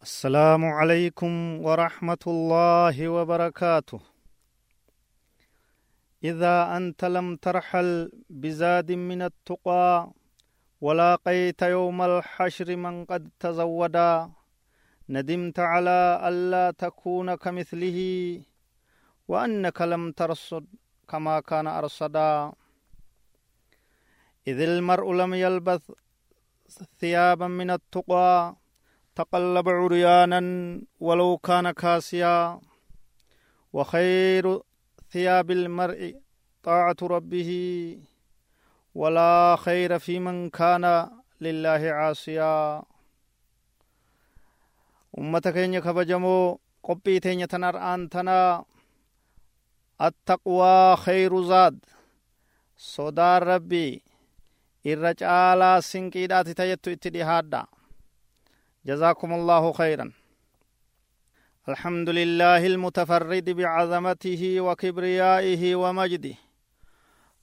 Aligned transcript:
السلام 0.00 0.64
عليكم 0.64 1.60
ورحمة 1.60 2.24
الله 2.26 3.08
وبركاته. 3.08 4.00
إذا 6.24 6.76
أنت 6.76 7.04
لم 7.04 7.36
ترحل 7.36 8.12
بزاد 8.30 8.92
من 8.92 9.22
التقى 9.22 10.10
ولاقيت 10.80 11.62
يوم 11.62 12.02
الحشر 12.02 12.76
من 12.76 13.04
قد 13.04 13.30
تزودا 13.40 14.30
ندمت 15.08 15.58
على 15.58 16.20
ألا 16.28 16.70
تكون 16.70 17.34
كمثله 17.34 17.98
وأنك 19.28 19.82
لم 19.82 20.12
ترصد 20.12 20.64
كما 21.08 21.40
كان 21.40 21.66
أرصدا. 21.66 22.52
إذ 24.48 24.60
المرء 24.60 25.12
لم 25.12 25.34
يلبث 25.34 25.90
ثيابا 26.98 27.46
من 27.46 27.70
التقى 27.70 28.56
تقلب 29.16 29.68
عريانا 29.68 30.40
ولو 31.00 31.38
كان 31.38 31.70
كاسيا 31.70 32.60
وخير 33.72 34.60
ثياب 35.10 35.50
المرء 35.50 36.14
طاعة 36.62 36.96
ربه 37.02 37.50
ولا 38.94 39.56
خير 39.58 39.98
في 39.98 40.18
من 40.18 40.50
كان 40.50 41.10
لله 41.40 41.82
عاصيا. 41.90 42.82
أمتك 45.18 45.56
إن 45.56 45.78
كبجمو 45.78 46.60
قبي 46.82 47.20
تين 47.20 47.40
يتنر 47.40 47.94
أنتنا 47.94 48.64
التقوى 50.00 50.96
خير 50.96 51.42
زاد. 51.42 51.78
صدار 52.76 53.46
ربي 53.46 54.02
إرجالا 54.86 55.80
سنكيدات 55.80 56.48
تيتو 56.48 56.90
إتدي 56.90 57.22
هادا. 57.22 57.66
جزاكم 58.86 59.32
الله 59.32 59.72
خيرا. 59.72 60.12
الحمد 61.68 62.08
لله 62.08 62.66
المتفرد 62.66 63.50
بعظمته 63.50 64.60
وكبريائه 64.60 65.74
ومجده 65.74 66.34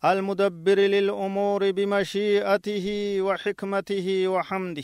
المدبر 0.06 0.80
للأمور 0.80 1.72
بمشيئته 1.72 3.18
وحكمته 3.22 4.28
وحمده 4.28 4.84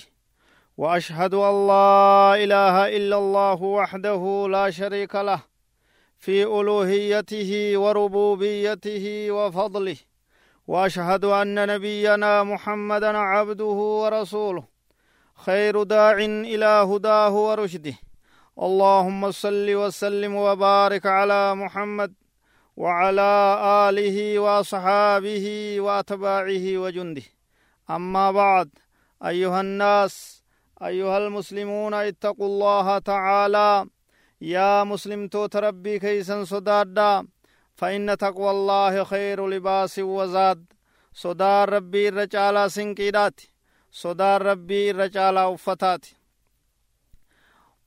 وأشهد 0.77 1.33
أن 1.33 1.67
لا 1.67 2.35
إله 2.43 2.97
إلا 2.97 3.17
الله 3.17 3.61
وحده 3.63 4.47
لا 4.49 4.69
شريك 4.69 5.15
له 5.15 5.41
في 6.17 6.43
ألوهيته 6.43 7.77
وربوبيته 7.77 9.31
وفضله 9.31 9.97
وأشهد 10.67 11.25
أن 11.25 11.67
نبينا 11.67 12.43
محمدا 12.43 13.17
عبده 13.17 13.79
ورسوله. 14.01 14.72
خير 15.35 15.83
داع 15.83 16.17
إلى 16.21 16.65
هداه 16.65 17.29
ورشده. 17.31 17.93
اللهم 18.61 19.31
صل 19.31 19.75
وسلم 19.75 20.35
وبارك 20.35 21.05
على 21.05 21.55
محمد 21.55 22.13
وعلى 22.77 23.59
آله 23.89 24.39
واصحابه 24.39 25.75
وأتباعه 25.79 26.77
وجنده. 26.77 27.23
أما 27.89 28.31
بعد 28.31 28.69
أيها 29.25 29.61
الناس 29.61 30.43
أيها 30.83 31.17
المسلمون 31.17 31.93
اتقوا 31.93 32.45
الله 32.47 32.99
تعالى. 32.99 33.85
يا 34.41 34.83
مسلم 34.83 35.27
توت 35.27 35.55
ربي 35.55 35.99
كيسا 35.99 36.43
صدادا 36.43 37.27
فإن 37.75 38.17
تقوى 38.17 38.51
الله 38.51 39.03
خير 39.03 39.47
لباس 39.47 39.99
وزاد. 39.99 40.65
صدار 41.13 41.73
ربي 41.73 42.09
الرجال 42.09 42.71
سنكيداتي 42.71 43.52
صدار 43.95 44.41
ربي 44.41 44.91
الرجال 44.91 45.37
أفتات 45.37 46.05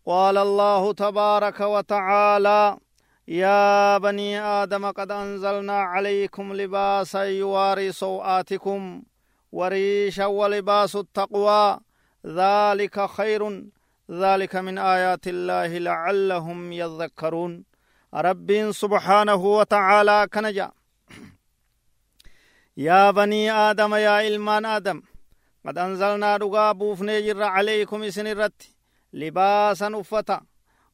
قال 0.07 0.37
الله 0.39 0.93
تبارك 0.93 1.61
وتعالى 1.61 2.79
يا 3.29 3.99
بني 3.99 4.41
آدم 4.41 4.91
قد 4.91 5.11
أنزلنا 5.11 5.81
عليكم 5.81 6.53
لباسا 6.53 7.23
يواري 7.25 7.93
سوآتكم 7.93 9.03
وريشا 9.53 10.27
ولباس 10.27 10.97
التقوى. 10.97 11.81
ذلك 12.27 13.07
خير 13.07 13.65
ذلك 14.11 14.57
من 14.57 14.79
آيات 14.79 15.29
الله 15.29 15.79
لعلهم 15.79 16.73
يذكرون. 16.73 17.65
رب 18.15 18.71
سبحانه 18.71 19.35
وتعالى 19.35 20.29
كنجا 20.35 20.71
يا 22.77 23.11
بني 23.11 23.53
آدم 23.53 23.95
يا 23.95 24.29
إلمان 24.29 24.65
آدم 24.65 25.03
قد 25.67 25.79
أنزلنا 25.79 26.37
دغا 26.37 26.73
بوفني 26.73 27.23
جر 27.23 27.43
عليكم 27.43 28.03
إسن 28.03 28.27
الرت 28.27 28.63
لباسا 29.13 30.01
أفتا 30.01 30.41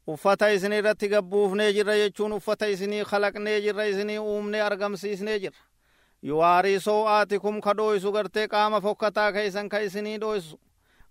أفتا 0.09 0.55
إسن 0.55 0.73
الرت 0.73 1.05
قبوفني 1.05 1.73
جر 1.73 1.89
يجون 1.91 2.33
أفتا 2.33 2.73
إسني 2.73 3.05
خلقني 3.05 3.61
جر 3.61 3.91
إسني 3.91 4.19
أومني 4.19 4.61
أرقم 4.67 4.97
سيسني 4.97 5.39
جر 5.39 5.55
يواري 6.23 6.79
سوآتكم 6.79 7.61
كدويسو 7.61 8.11
غرتي 8.11 8.47
قام 8.47 8.81
فكتا 8.81 9.31
كيسن 9.31 9.69
كيسني 9.69 10.19
دويسو 10.19 10.57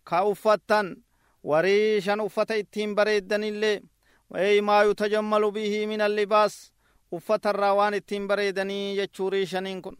كأفتن 0.08 0.98
وريشا 1.44 2.16
أفتا 2.26 2.60
اتين 2.60 2.96
بريدن 2.96 3.44
اللي 3.44 3.84
وأي 4.30 4.62
ما 4.62 4.84
يتجمل 4.84 5.52
به 5.52 5.86
من 5.86 6.02
اللباس 6.02 6.74
أفتا 7.14 7.50
الروان 7.50 7.94
اتين 7.94 8.28
بريدني 8.28 8.98
يجوريشنين 8.98 9.82
كن 9.82 9.96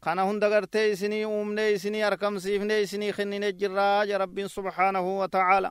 kana 0.00 0.22
hunda 0.22 0.48
gartee 0.50 0.90
isinii 0.92 1.24
uumne 1.26 1.70
isinii 1.72 2.02
arkamsiifne 2.02 2.80
isinii 2.82 3.12
kennine 3.12 3.52
jirraa 3.52 4.04
ja 4.04 4.18
rabbiin 4.18 4.48
subhaanahu 4.48 5.18
wa 5.18 5.28
ta'aala 5.28 5.70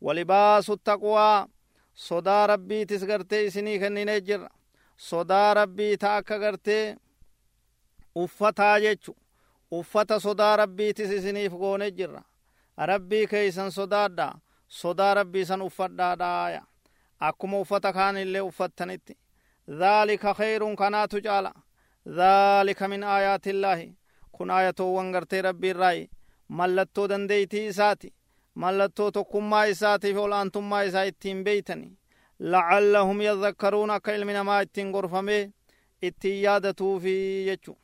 walibaasu 0.00 0.76
taqwaa 0.76 1.46
sodaa 1.94 2.46
rabbiitis 2.46 3.04
gartee 3.06 3.44
isinii 3.46 3.78
kennine 3.78 4.20
jirra 4.20 4.50
sodaa 4.96 5.54
rabbii 5.54 5.96
ta 5.96 6.16
akka 6.16 6.38
gartee 6.38 6.96
uffataa 8.14 8.80
jechu 8.80 9.16
uffata 9.70 10.20
sodaa 10.20 10.56
rabbiitis 10.56 11.10
isiniif 11.10 11.52
goone 11.52 11.90
jirra 11.90 12.22
rabbii 12.76 13.26
keeysan 13.26 13.70
sodaadha 13.72 14.32
sodaa 14.68 15.14
rabbii 15.14 15.44
san 15.44 15.62
uffadhaadhaaya 15.62 16.62
akkuma 17.20 17.58
uffata 17.60 17.92
kaan 17.92 18.16
illee 18.16 18.40
uffattanitti 18.40 19.16
dhaalika 19.78 20.34
khayrun 20.34 20.76
kanaatu 20.76 21.20
caala 21.22 21.52
ذلك 22.08 22.82
من 22.82 23.04
آيات 23.04 23.48
الله. 23.48 23.94
كن 24.38 24.50
آية 24.50 24.74
وانغرتي 24.80 25.40
ربي 25.40 25.70
الرأي 25.70 26.10
ملتو 26.50 27.06
دنديتي 27.06 27.68
إساتي 27.68 28.12
ملتو 28.56 29.08
تقما 29.08 29.70
إساتي 29.70 30.14
فول 30.14 30.32
أنتم 30.32 30.70
ما 30.70 30.86
إساتين 30.86 31.44
بيتني 31.44 31.94
لعلهم 32.40 33.22
يذكرون 33.22 33.98
كلمنا 33.98 34.42
ما 34.42 34.60
اتين 34.60 34.94
غرفمي 34.94 35.50
اتي 36.04 36.42
يادتو 36.42 36.98
في 36.98 37.14
يجو 37.48 37.74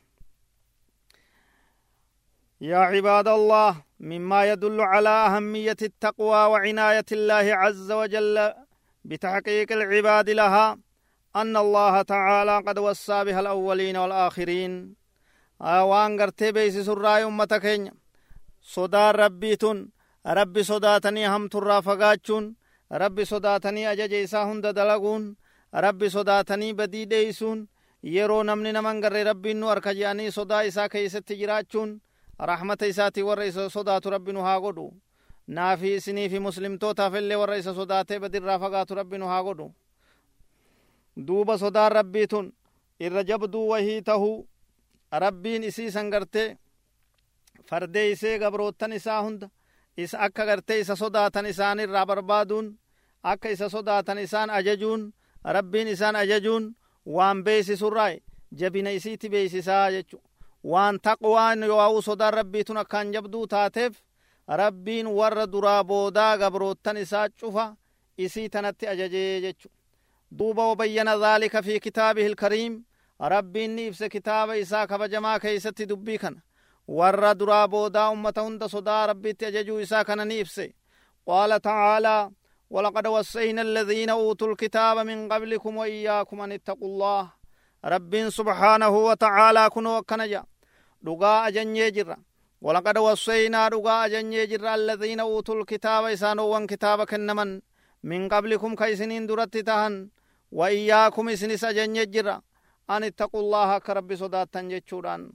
يا 2.61 2.77
عباد 2.77 3.27
الله 3.27 3.83
مما 3.99 4.39
يدل 4.51 4.81
على 4.81 5.09
أهمية 5.09 5.79
التقوى 5.81 6.41
وعناية 6.51 7.05
الله 7.11 7.45
عز 7.61 7.91
وجل 7.91 8.53
بتحقيق 9.05 9.71
العباد 9.71 10.29
لها 10.29 10.77
أن 11.35 11.57
الله 11.57 12.01
تعالى 12.01 12.57
قد 12.67 12.77
وصى 12.79 13.23
بها 13.25 13.39
الأولين 13.39 13.97
والآخرين. 13.97 14.95
آه، 15.61 15.83
وان 15.83 16.21
قرتي 16.21 16.51
بيس 16.51 16.77
سرائي 16.77 17.23
أمتكين 17.23 17.91
صدا 18.61 19.11
ربي 19.11 19.55
تن 19.55 19.89
ربي 20.27 20.63
صداتني 20.63 21.27
هم 21.27 21.47
ترافقات 21.47 22.27
ربي 22.91 23.25
صداتني 23.25 23.91
أجج 23.91 24.13
إسا 24.13 24.43
هند 24.43 24.67
دلقون. 24.67 25.35
ربي 25.75 26.09
صداتني 26.09 26.73
بدي 26.73 27.05
ديسون. 27.05 27.67
يرو 28.03 28.43
نمن 28.43 28.73
نمن 28.73 29.05
قرر 29.05 29.27
ربي 29.27 29.53
نور 29.53 29.71
أركجاني 29.71 29.99
يعني 29.99 30.31
صدا 30.31 30.67
إسا 30.67 30.87
كيس 30.87 31.13
تجرات 31.13 31.73
رحمة 32.41 32.77
إسا 32.81 33.09
تور 33.09 33.47
إسا 33.47 33.67
صدات 33.67 34.07
ربي 34.07 34.31
نو 34.31 34.41
هاقودو 34.41 34.93
نافي 35.47 35.99
سني 35.99 36.29
في 36.29 36.39
مسلم 36.39 36.77
توتا 36.77 37.09
فلي 37.09 37.35
ورئيس 37.35 37.69
صداتي 37.69 38.19
بدي 38.19 38.37
رافقات 38.37 38.91
ربي 38.91 39.17
نو 39.17 39.27
هاقودو 39.27 39.71
duuba 41.17 41.57
sodaan 41.57 41.91
rabbii 41.91 42.27
tun 42.27 42.51
irra 42.99 43.23
jabduu 43.23 43.67
wahii 43.69 44.01
tahuu 44.01 44.47
rabbiin 45.11 45.63
isiisan 45.63 46.09
gartee 46.09 46.57
fardeeysee 47.69 48.39
gabroottan 48.39 48.93
isaa 48.93 49.21
hunda 49.23 49.49
isa 49.97 50.19
akka 50.19 50.45
gartee 50.45 50.79
isa 50.79 50.95
sodaatan 50.95 51.45
isaanirraa 51.45 52.05
barbaaduun 52.05 52.77
akka 53.23 53.49
isa 53.49 53.69
sodaatan 53.69 54.17
isaan 54.19 54.49
ajajuun 54.49 55.13
rabbiin 55.43 55.87
isaan 55.87 56.15
ajajuun 56.15 56.75
waan 57.05 57.43
beeysisurraa 57.43 58.09
jabina 58.59 58.89
isiiti 58.91 59.29
beeysisaa 59.29 59.91
jechu 59.91 60.21
waan 60.63 60.99
taqwaan 61.01 61.63
yoa'u 61.63 62.01
sodaan 62.01 62.33
rabbii 62.33 62.63
tun 62.63 62.77
akkaan 62.77 63.11
jabduu 63.13 63.47
taateef 63.47 63.93
rabbiin 64.47 65.07
warra 65.07 65.45
duraa 65.51 65.83
boodaa 65.83 66.37
gabroottan 66.37 66.97
isaa 66.97 67.29
cufa 67.29 67.75
isii 68.17 68.49
tanatti 68.49 68.87
ajajee 68.87 69.41
jechu 69.41 69.69
wabayyana 70.39 71.17
dhaalika 71.17 71.61
fi 71.63 71.79
kitaabihi 71.79 72.27
ilkariim 72.27 72.83
rabbiin 73.19 73.75
ni 73.75 73.87
ibse 73.87 74.09
kitaaba 74.09 74.57
isaa 74.57 74.87
kabajamaa 74.87 75.39
keeysatti 75.39 75.85
dubbii 75.85 76.17
kana 76.17 76.41
warra 76.87 77.33
duraa 77.33 77.67
boodaa 77.67 78.09
ummata 78.09 78.41
hunda 78.41 78.69
sodaa 78.69 79.07
rabbitti 79.07 79.45
ajajuu 79.45 79.79
isaa 79.79 80.03
kana 80.03 80.25
ni 80.25 80.39
ibse 80.39 80.75
qaala 81.25 81.59
tacaalaa 81.59 82.31
ولقد 82.71 83.07
وصينا 83.07 83.61
الذين 83.61 84.09
أوتوا 84.09 84.47
الكتاب 84.51 84.97
من 84.97 85.27
قبلكم 85.33 85.77
وإياكم 85.77 86.41
أن 86.41 86.51
اتقوا 86.51 86.87
الله 86.87 87.23
رب 87.85 88.29
سبحانه 88.29 88.89
وتعالى 88.89 89.69
كنوا 89.69 89.99
كنجا 90.09 90.43
دقاء 91.01 91.47
أجني 91.47 91.91
جرا 91.91 92.17
ولقد 92.61 92.97
وصينا 92.97 93.69
دقاء 93.69 94.05
أجني 94.05 94.45
جرا 94.45 94.75
الذين 94.75 95.19
أوتوا 95.19 95.55
الكتاب 95.55 96.03
إسانوا 96.05 96.43
وان 96.53 96.67
كتاب 96.67 97.03
كنمن 97.03 97.61
من 98.03 98.29
قبلكم 98.29 98.75
كيسنين 98.75 99.27
درت 99.27 99.57
تهن 99.57 100.09
وإياكم 100.51 101.29
إسنس 101.29 101.63
أجني 101.63 102.05
جرا 102.05 102.41
أن 102.89 103.03
اتقوا 103.03 103.41
الله 103.41 103.77
كرب 103.77 104.15
صداتا 104.15 104.61
جتشوران 104.61 105.31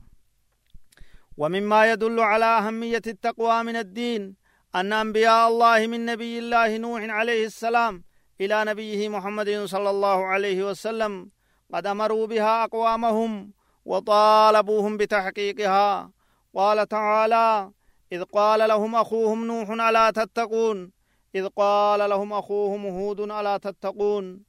ومما 1.36 1.92
يدل 1.92 2.20
على 2.20 2.44
أهمية 2.44 3.02
التقوى 3.06 3.62
من 3.62 3.76
الدين 3.76 4.36
أن 4.74 4.92
أنبياء 4.92 5.48
الله 5.48 5.86
من 5.86 6.06
نبي 6.06 6.38
الله 6.38 6.76
نوح 6.76 7.02
عليه 7.02 7.46
السلام 7.46 8.04
إلى 8.40 8.64
نبيه 8.64 9.08
محمد 9.08 9.64
صلى 9.64 9.90
الله 9.90 10.24
عليه 10.24 10.70
وسلم 10.70 11.30
قد 11.74 11.86
أمروا 11.86 12.26
بها 12.26 12.64
أقوامهم 12.64 13.52
وطالبوهم 13.84 14.96
بتحقيقها. 14.96 16.10
قال 16.56 16.88
تعالى 16.88 17.70
إذ 18.12 18.22
قال 18.24 18.68
لهم 18.68 18.94
أخوهم 18.94 19.46
نوح 19.46 19.70
ألا 19.70 20.10
تتقون؟ 20.10 20.92
إذ 21.34 21.48
قال 21.48 22.10
لهم 22.10 22.32
أخوهم 22.32 22.86
هود 22.86 23.20
ألا 23.20 23.56
تتقون؟ 23.56 24.44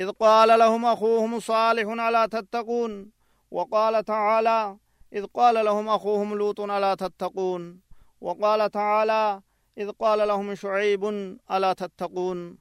إذ 0.00 0.10
قال 0.10 0.58
لهم 0.58 0.84
أخوهم 0.84 1.40
صالح 1.40 1.86
ألا 2.08 2.26
تتقون؟ 2.26 3.10
وقال 3.50 4.04
تعالى 4.04 4.76
إذ 5.12 5.26
قال 5.26 5.64
لهم 5.64 5.88
أخوهم 5.88 6.34
لوط 6.34 6.60
ألا 6.60 6.94
تتقون؟ 6.94 7.80
وقال 8.20 8.70
تعالى 8.70 9.42
إذ 9.78 9.90
قال 9.90 10.28
لهم 10.28 10.54
شعيب 10.54 11.04
ألا 11.50 11.72
تتقون؟ 11.72 12.58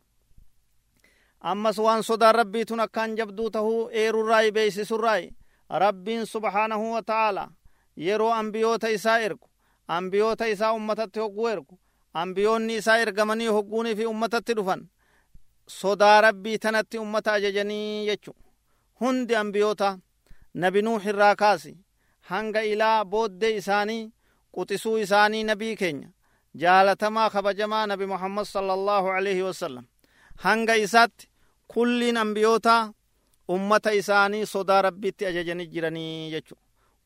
أمس 1.46 1.80
وان 1.80 2.02
صدى 2.02 2.32
ربي 2.32 2.64
تنكان 2.66 3.16
جبدوته 3.16 3.90
إير 3.90 4.22
الراي 4.22 4.52
بيسس 4.52 4.92
الراي 4.92 5.34
رب 5.72 6.24
سبحانه 6.24 6.94
وتعالى 6.94 7.50
يرو 7.98 8.34
أنبيوت 8.34 8.86
إسا 8.86 9.26
إركو. 9.26 9.48
أنبيوت 9.90 10.42
إسا 10.42 10.76
أمتت 10.76 11.18
هقو 11.18 11.48
إركو. 11.48 11.78
أنبيوني 12.16 12.78
إسا 12.78 13.02
إرقمني 13.02 13.50
هقوني 13.50 13.96
في 13.96 14.06
أمتت 14.06 14.52
sodaa 15.68 16.22
rabbii 16.22 16.58
tanatti 16.60 16.98
ummata 16.98 17.34
ajajanii 17.34 18.06
jechu. 18.06 18.36
Hundi 19.00 19.36
ambiyoota 19.36 19.98
nabi 20.54 20.82
nuuh 20.82 21.06
irraa 21.06 21.36
kaasi. 21.36 21.78
Hanga 22.22 22.62
ilaa 22.64 23.06
booddee 23.06 23.56
isaanii 23.58 24.12
quxisuu 24.52 24.98
isaanii 24.98 25.44
nabii 25.44 25.76
keenya. 25.76 26.10
Jaalatamaa 26.56 27.30
kabajamaa 27.30 27.88
nabi 27.88 28.06
muhammad 28.06 28.46
sallallahu 28.46 29.08
alaihi 29.10 29.42
wasallam 29.42 29.86
hanga 30.36 30.76
isaatti 30.76 31.30
kulliin 31.68 32.18
ambiyootaa 32.18 32.94
ummata 33.50 33.92
isaanii 33.94 34.46
sodaa 34.46 34.82
rabbiitti 34.82 35.26
ajajanii 35.26 35.68
jiranii 35.68 36.32
jechu. 36.32 36.56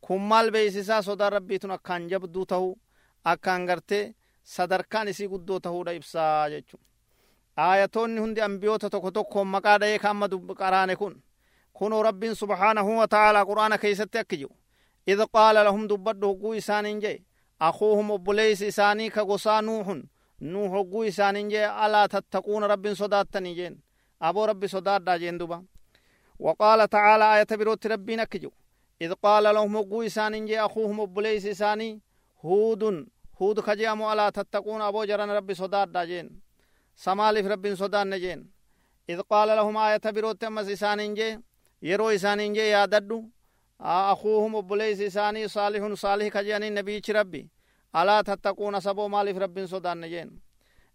Kun 0.02 0.22
maal 0.22 0.52
beeysisaa 0.52 1.02
sodaa 1.02 1.30
rabbiitun 1.30 1.72
akkaan 1.72 2.08
jabduu 2.10 2.46
ta'uu 2.46 2.80
akkaan 3.26 3.66
gartee 3.66 4.16
sadarkaan 4.44 5.08
isii 5.08 5.28
guddoo 5.28 5.60
ta'uudha 5.60 5.92
ibsaa 5.92 6.50
jechuudha 6.50 6.91
aayatoonni 7.58 8.22
hundi 8.22 8.42
ambiyoota 8.42 8.90
tokko 8.90 9.12
tokkoon 9.12 9.48
maqaa 9.48 9.80
dha'ee 9.80 10.00
kaamma 10.00 10.30
qaraane 10.58 10.96
kun 10.96 11.24
kunoo 11.74 12.04
rabbiin 12.04 12.36
subhaanahu 12.36 12.98
wa 12.98 13.08
ta'aalaa 13.08 13.46
qur'aana 13.46 13.78
keeysatti 13.78 14.18
akki 14.18 14.38
jiru. 14.38 14.62
إذ 15.08 15.24
قال 15.24 15.56
لهم 15.56 15.88
دبد 15.88 16.26
هقو 16.26 16.54
إسان 16.54 17.00
جي 17.00 17.26
أخوهم 17.62 18.12
أبليس 18.12 18.64
إساني 18.64 19.10
كغسا 19.10 19.62
نوح 19.62 19.98
نوح 20.42 20.72
هقو 20.74 21.04
إسان 21.04 21.48
جي 21.48 21.66
ألا 21.66 22.06
تتقون 22.06 22.64
رب 22.64 22.94
صداتني 22.94 23.54
جين 23.54 23.80
أبو 24.22 24.46
رب 24.46 24.68
صدات 24.68 25.10
جين 25.10 25.38
دبا 25.38 25.66
وقال 26.40 26.90
تعالى 26.90 27.36
آية 27.36 27.48
بروت 27.52 27.88
ربي 27.88 28.16
نكجو 28.16 28.52
إذ 29.02 29.14
قال 29.14 29.44
لهم 29.44 29.78
هقو 29.78 30.04
إسان 30.04 30.46
جي 30.46 30.60
أخوهم 30.60 31.02
أبليس 31.02 31.46
إساني 31.46 32.02
هود 32.46 33.08
هود 33.42 33.60
خجيامو 33.60 34.14
ألا 34.14 34.30
تتقون 34.30 34.82
أبو 34.82 35.04
جران 35.04 35.30
رب 36.98 37.06
صدات 37.06 37.44
جين 37.44 37.44
سمالف 37.44 37.48
رب 37.48 37.76
صدات 37.76 38.08
نجين. 38.08 38.52
إذ 39.10 39.22
قال 39.22 39.48
لهم 39.48 39.78
آية 39.78 40.02
بروت 40.06 40.44
أمس 40.44 40.70
إسان 40.70 41.14
جي 41.14 41.40
يرو 41.82 42.10
إسان 42.10 42.54
جي 42.54 42.60
ياددو 42.60 43.24
أخوهم 43.82 44.56
أبليس 44.56 45.02
إساني 45.02 45.48
صالح 45.48 45.94
صالح 45.94 46.28
كجاني 46.28 46.70
نبي 46.70 47.02
ربي 47.10 47.50
ألا 47.96 48.22
تتقون 48.22 48.80
سبو 48.80 49.08
مالف 49.08 49.38
رب 49.38 49.66
صدان 49.66 50.02
نجين. 50.02 50.40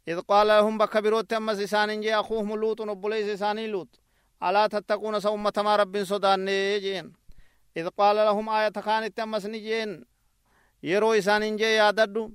إذ 0.08 0.20
قال 0.20 0.46
لهم 0.46 0.78
بكبروت 0.78 1.32
أمس 1.32 1.58
إسان 1.60 2.00
جي 2.00 2.14
أخوهم 2.14 2.54
لوط 2.54 2.80
أبليس 2.80 3.28
إساني 3.28 3.66
لوط. 3.66 4.00
ألا 4.42 4.66
تتقون 4.66 5.20
سومة 5.20 5.52
ما 5.58 5.76
رب 5.76 6.04
صدان 6.04 6.44
نجين. 6.44 7.12
إذ 7.76 7.88
قال 7.88 8.16
لهم 8.16 8.48
آية 8.48 8.68
كانت 8.68 9.20
أمس 9.20 9.46
نجين 9.46 10.04
يرو 10.82 11.12
إسان 11.12 11.56
جي 11.56 11.64
ياددو 11.64 12.30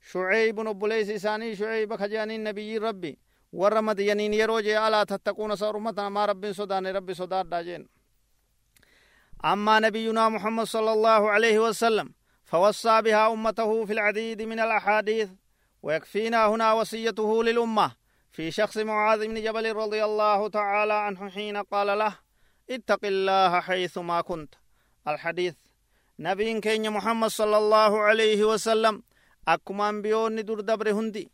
شعيب 0.00 0.60
أبليس 0.60 1.10
إساني 1.10 1.56
شعيب 1.56 1.94
كجاني 1.94 2.38
نبي 2.38 2.78
ربي. 2.78 3.18
ورمد 3.52 4.00
ينين 4.00 4.34
يرو 4.34 4.60
جي 4.60 4.78
ألا 4.88 5.04
تتقون 5.04 5.56
سومة 5.56 6.08
ما 6.08 6.26
رب 6.26 6.52
صدان 6.52 6.86
رب 6.86 7.12
صدان 7.12 7.48
داجين. 7.48 7.88
أما 9.44 9.80
نبينا 9.80 10.28
محمد 10.28 10.66
صلى 10.66 10.92
الله 10.92 11.30
عليه 11.30 11.58
وسلم 11.58 12.12
فوصى 12.44 13.02
بها 13.02 13.32
أمته 13.32 13.84
في 13.84 13.92
العديد 13.92 14.42
من 14.42 14.60
الأحاديث 14.60 15.28
ويكفينا 15.82 16.46
هنا 16.46 16.72
وصيته 16.72 17.44
للأمة. 17.44 17.92
في 18.32 18.50
شخص 18.50 18.76
معاذ 18.76 19.26
بن 19.26 19.42
جبل 19.42 19.72
رضي 19.72 20.04
الله 20.04 20.48
تعالى 20.48 20.94
عنه 20.94 21.30
حين 21.30 21.56
قال 21.56 21.98
له 21.98 22.14
اتق 22.70 23.00
الله 23.04 23.60
حيث 23.60 23.98
ما 23.98 24.20
كنت. 24.20 24.54
الحديث 25.08 25.54
نبي 26.18 26.60
كين 26.60 26.90
محمد 26.90 27.28
صلى 27.28 27.58
الله 27.58 28.00
عليه 28.00 28.44
وسلم 28.44 29.02
در 29.56 30.60
دبر 30.60 30.88
هندي 30.90 31.30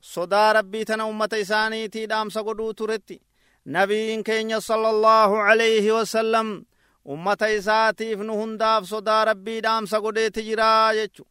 صدا 0.00 0.52
ربي 0.52 0.84
تنا 0.84 1.08
أمة 1.08 1.28
إساني 1.32 1.88
تي 1.88 2.06
دام 2.06 2.28
سقدو 2.28 2.72
ترتي 2.72 3.20
نبي 3.66 4.22
كين 4.22 4.60
صلى 4.60 4.90
الله 4.90 5.38
عليه 5.38 6.00
وسلم 6.00 6.64
ummata 7.04 7.48
isaatiif 7.50 8.20
nu 8.20 8.34
hundaaf 8.36 8.84
sodaa 8.88 9.24
rabbii 9.24 9.60
dhaamsa 9.60 10.00
godheeti 10.00 10.42
jiraa 10.42 10.94
jechu 10.94 11.24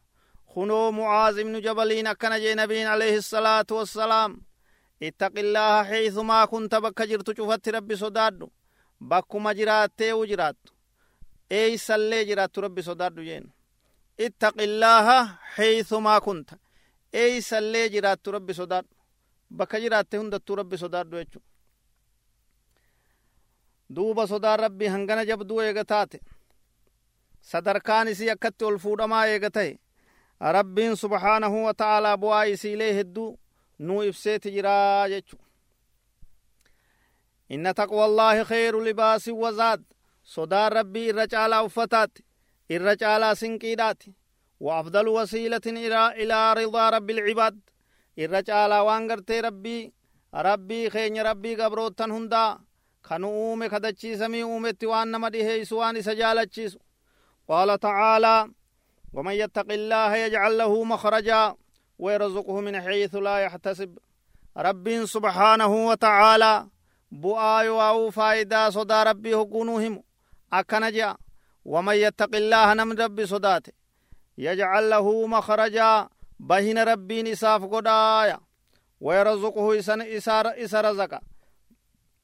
kunoo 0.53 0.91
mucaaz 0.91 1.38
ibnu 1.38 1.62
jabaliin 1.62 2.07
akkana 2.07 2.39
jee 2.39 2.56
nabiin 2.56 2.88
alayhi 2.88 3.21
salaatu 3.21 3.77
wassalaam 3.77 4.38
ittaqillaaha 5.01 5.83
xeeysumaa 5.89 6.47
kunta 6.47 6.81
bakka 6.81 7.07
jirtu 7.07 7.33
cufatti 7.38 7.71
rabbi 7.71 7.97
sodaadhu 7.97 8.52
bakkuma 9.09 9.54
jiraattee 9.54 10.13
u 10.13 10.25
jiraattu 10.25 10.73
eeysallee 11.59 12.25
jiraattu 12.25 12.61
rabbi 12.61 12.83
sodaadhu 12.83 13.23
jeen 13.30 13.45
ittaqillaaha 14.26 15.18
xeeysumaa 15.56 16.21
kunta 16.21 16.56
eeysallee 17.21 17.85
jiraattu 17.94 18.31
rabbi 18.35 18.54
sodaadhu 18.54 18.94
bakka 19.57 19.78
jiraatte 19.83 20.18
hundattuu 20.18 20.56
rabbi 20.61 20.78
sodaadhu 20.83 21.16
jechu 21.21 21.40
duuba 23.95 24.28
sodaan 24.28 24.59
rabbii 24.59 24.88
hangana 24.94 25.23
jabduu 25.30 25.59
eega 25.61 25.85
taate 25.92 26.19
sadarkaan 27.52 28.07
isii 28.07 28.30
akkatti 28.35 28.66
ol 28.66 28.78
fuudhamaa 28.83 29.26
eega 29.33 29.49
ta'e 29.57 29.71
rabbiin 30.57 30.95
subhaanahu 31.04 31.64
wa 31.66 31.73
ta'aalaa 31.73 32.18
bu'aa 32.18 32.44
isiilee 32.54 32.94
hedduu 32.97 33.30
nuu 33.80 34.02
ibseeti 34.09 34.52
jiraa 34.56 35.07
jechu 35.14 35.38
inna 37.49 37.73
taqwallaahi 37.73 38.44
khayru 38.49 38.83
libaasin 38.88 39.35
wazaad 39.44 39.81
sodaan 40.35 40.71
rabbii 40.71 41.07
irra 41.09 41.26
caalaa 41.33 41.64
uffataatti 41.69 42.21
irra 42.69 42.95
caalaa 43.02 43.35
sinqiidhaati 43.42 44.09
وأفضل 44.59 45.07
وسيلة 45.07 45.66
إلى 46.21 46.54
رضا 46.54 46.90
رب 46.90 47.09
العباد 47.09 47.59
إرى 48.19 48.42
جالا 48.42 48.80
وانغرتي 48.81 49.40
ربي 49.40 49.94
ربي 50.35 50.90
خين 50.90 51.21
ربي 51.21 51.56
قبروتن 51.56 52.11
هندا 52.11 52.59
kan 53.07 53.23
uume 53.23 53.69
kadachiisamii 53.69 54.44
uumetti 54.44 54.85
waan 54.92 55.07
nama 55.11 55.30
dhiheeysu 55.33 55.78
waan 55.78 55.95
isa 55.97 56.14
jaalachiisu. 56.16 56.80
Qaala 57.47 57.78
tacaalaa 57.78 58.49
ومن 59.14 59.33
يتق 59.33 59.71
الله 59.71 60.16
يجعل 60.16 60.57
له 60.57 60.83
مخرجا 60.83 61.56
ويرزقه 61.99 62.59
من 62.61 62.81
حيث 62.81 63.16
لا 63.16 63.38
يحتسب 63.40 63.97
رب 64.57 65.06
سبحانه 65.06 65.73
وتعالى 65.88 66.68
بؤاي 67.11 67.69
واو 67.69 68.09
فايدا 68.11 68.69
صدا 68.69 69.04
ربي 69.04 69.35
هكونوهم 69.35 70.04
أكنجا 70.54 71.18
ومن 71.69 71.95
يتق 71.95 72.35
الله 72.35 72.73
نم 72.73 72.92
ربي 72.92 73.26
صداته 73.26 73.73
يجعل 74.38 74.90
له 74.90 75.28
مخرجا. 75.28 76.09
بهن 76.40 76.78
ربي 76.78 77.23
نساف 77.23 77.64
قدايا. 77.64 78.40
ويرزقه 79.02 79.80
إسر, 79.80 80.18
إسر, 80.18 80.64
إسر 80.64 80.85
رزقا 80.85 81.19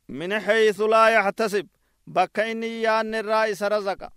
من 0.10 0.40
حيث 0.40 0.82
لا 0.82 1.08
يحتسب. 1.08 1.68
بك 2.08 2.40
إني 2.40 2.82
يان 2.82 3.16
الرئيس 3.16 3.64
رزق 3.64 4.10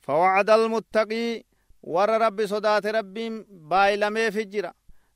فوعد 0.00 0.50
المتقي. 0.50 1.42
ور 1.82 2.08
رب 2.08 2.46
صدات 2.46 2.86
ربي 2.86 3.44
بايلمي 3.48 4.30
فجرة 4.30 4.74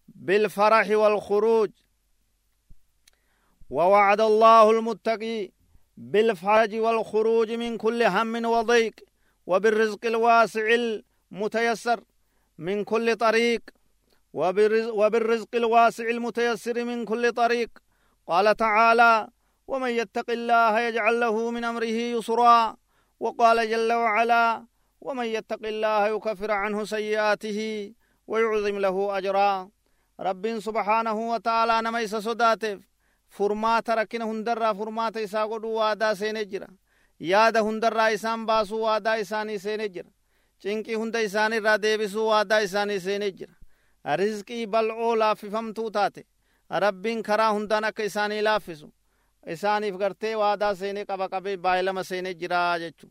بالفرح 0.08 0.90
والخروج. 0.90 1.70
ووعد 3.70 4.20
الله 4.20 4.70
المتقي. 4.70 5.57
بالفرج 6.00 6.74
والخروج 6.74 7.50
من 7.52 7.76
كل 7.76 8.02
هم 8.02 8.44
وضيق 8.44 8.94
وبالرزق 9.46 10.06
الواسع 10.06 10.66
المتيسر 10.74 12.00
من 12.58 12.84
كل 12.84 13.16
طريق 13.16 13.62
وبالرزق 14.32 15.48
الواسع 15.54 16.04
المتيسر 16.04 16.84
من 16.84 17.04
كل 17.04 17.32
طريق. 17.32 17.70
قال 18.26 18.56
تعالى 18.56 19.28
ومن 19.66 19.90
يتق 19.90 20.30
الله 20.30 20.80
يجعل 20.80 21.20
له 21.20 21.50
من 21.50 21.64
أمره 21.64 21.84
يسرا 22.16 22.76
وقال 23.20 23.70
جل 23.70 23.92
وعلا 23.92 24.66
ومن 25.00 25.26
يتق 25.26 25.66
الله 25.66 26.08
يكفر 26.08 26.50
عنه 26.50 26.84
سيئاته 26.84 27.92
ويعظم 28.26 28.78
له 28.78 29.18
أجرا 29.18 29.70
رب 30.20 30.58
سبحانه 30.58 31.30
وتعالى 31.30 31.82
نميس 31.82 32.16
صداتف 32.16 32.78
furmaata 33.36 33.94
rakkina 33.94 34.24
hundarraa 34.24 34.74
furmaata 34.74 35.20
isaa 35.20 35.46
godhuu 35.48 35.74
waadaa 35.74 36.14
seenee 36.14 36.44
jira 36.44 36.68
yaada 37.20 37.60
hundarraa 37.62 38.08
isaan 38.16 38.46
baasuu 38.46 38.82
waadaa 38.82 39.14
isaanii 39.24 39.58
seenee 39.58 39.88
jira 39.88 40.10
cinqii 40.62 40.94
hunda 40.94 41.20
isaanirraa 41.20 41.78
deebisuu 41.82 42.26
waadaa 42.28 42.58
isaanii 42.66 43.00
seenee 43.00 43.30
jira 43.30 43.54
rizqii 44.16 44.66
bal'oo 44.66 45.14
laaffifamtuu 45.18 45.90
taate 45.90 46.24
rabbiin 46.70 47.22
karaa 47.22 47.52
hundaan 47.52 47.84
akka 47.84 48.02
isaanii 48.02 48.42
laaffisu 48.42 48.92
isaaniif 49.46 49.96
gartee 49.96 50.34
waadaa 50.36 50.74
seenee 50.74 51.04
qaba 51.04 51.28
qabee 51.28 51.56
baay'ilama 51.56 52.04
seenee 52.04 52.34
jira 52.34 52.78
jechuu 52.78 53.10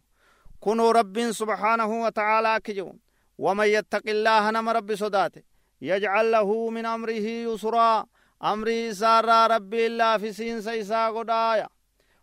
kunoo 0.59 0.93
rabbiin 0.93 1.33
subhaanahu 1.33 2.01
wa 2.01 2.11
ta'aalaa 2.11 2.53
akki 2.59 2.73
jedhu 2.73 2.95
waman 3.45 3.69
yattaqillaaha 3.71 4.51
nama 4.51 4.73
rabbi 4.73 4.97
sodaate 4.97 5.43
yajcal 5.81 6.31
lahu 6.31 6.71
min 6.71 6.85
amrihi 6.85 7.41
yusraa 7.43 8.05
amrii 8.39 8.87
isaarraa 8.87 9.47
rabbiin 9.47 9.97
laafisiinsa 9.97 10.75
isaa 10.75 11.11
godhaaya 11.11 11.67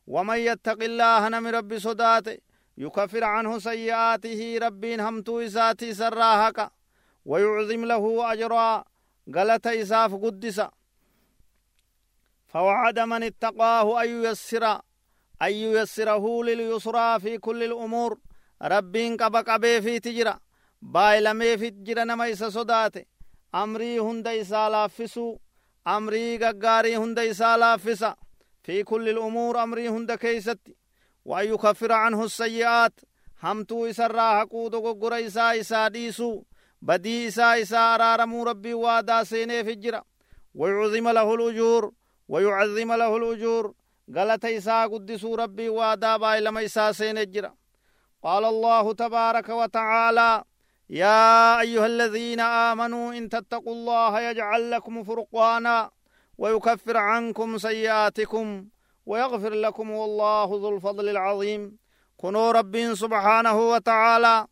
waman 0.06 0.40
yattaqi 0.40 0.85
illaaha 0.85 1.30
nami 1.30 1.50
rabbi 1.50 1.80
sodaate 1.80 2.40
yukafir 2.76 3.23
canhu 3.23 3.61
sayyi'aatihi 3.61 4.59
rabbiin 4.59 5.00
hamtuu 5.00 5.40
isaati 5.40 5.88
isarraa 5.88 6.37
haqa 6.37 6.71
ويعظم 7.26 7.85
له 7.85 8.33
أجرا 8.33 8.85
قالت 9.35 9.66
إساف 9.66 10.14
قدس 10.14 10.61
فوعد 12.49 12.99
من 13.00 13.23
اتقاه 13.23 14.02
أن 14.02 14.09
ييسر 14.09 14.64
أن 15.42 15.52
ييسره 15.52 16.44
لليسرى 16.44 17.21
في 17.21 17.38
كل 17.38 17.62
الأمور 17.62 18.18
ربين 18.62 19.16
قبا 19.16 19.40
قبي 19.40 19.83
في 19.83 20.00
تجرى 20.00 20.35
بايلمي 20.83 21.59
في 21.59 21.71
تجرى 21.71 22.04
نما 22.04 22.30
إسا 22.33 22.49
صداته 22.50 23.04
أمري 23.54 23.99
هند 24.00 24.28
إسا 24.28 24.68
لافسو 24.68 25.37
amrii 25.85 26.38
gaggaarii 26.38 26.95
hunda 26.95 27.23
isaa 27.25 27.57
laaffisa 27.57 28.17
fi 28.62 28.85
kulli 28.85 29.11
الأمور 29.11 29.57
amrii 29.57 29.88
hunda 29.88 30.17
keeysatti 30.17 30.76
وأن 31.25 31.55
يكفر 31.55 31.93
عنه 31.93 32.25
السيئات. 32.25 33.00
همتو 33.43 33.87
إسرا 33.87 34.41
حقو 34.41 34.69
دوغورا 34.69 35.26
إسا 35.26 35.61
إسا 35.61 35.88
ديسو. 35.88 36.43
بدي 36.83 37.29
إسا 37.29 37.62
إسا 37.62 37.95
أرارمو 37.95 38.45
ربي 38.45 38.75
وادا 38.75 39.25
سيني 39.25 39.64
فجرا 39.64 40.03
ويعظم 40.55 41.09
له 41.09 41.35
الأجور. 41.35 41.93
ويعظم 42.29 42.93
له 42.93 43.17
الأجور. 43.17 43.75
غلط 44.14 44.45
إسا 44.45 44.87
قدسو 44.87 45.35
ربي 45.35 45.69
وادا 45.69 46.17
بايلما 46.17 46.64
إسا 46.64 46.93
سيني 46.93 47.26
جرا 47.26 47.55
قال 48.23 48.45
الله 48.45 48.93
تبارك 48.93 49.49
وتعالى 49.49 50.45
يا 50.91 51.61
أيها 51.61 51.87
الذين 51.87 52.41
آمنوا 52.41 53.12
إن 53.14 53.29
تتقوا 53.29 53.73
الله 53.73 54.21
يجعل 54.21 54.71
لكم 54.71 55.03
فرقانا 55.03 55.91
ويكفر 56.38 56.97
عنكم 56.97 57.59
سيئاتكم 57.59 58.67
ويغفر 59.07 59.53
لكم 59.55 59.91
والله 59.91 60.45
ذو 60.45 60.76
الفضل 60.76 61.09
العظيم. 61.09 61.79
كنوا 62.17 62.53
رب 62.53 62.95
سبحانه 62.95 63.71
وتعالى. 63.71 64.47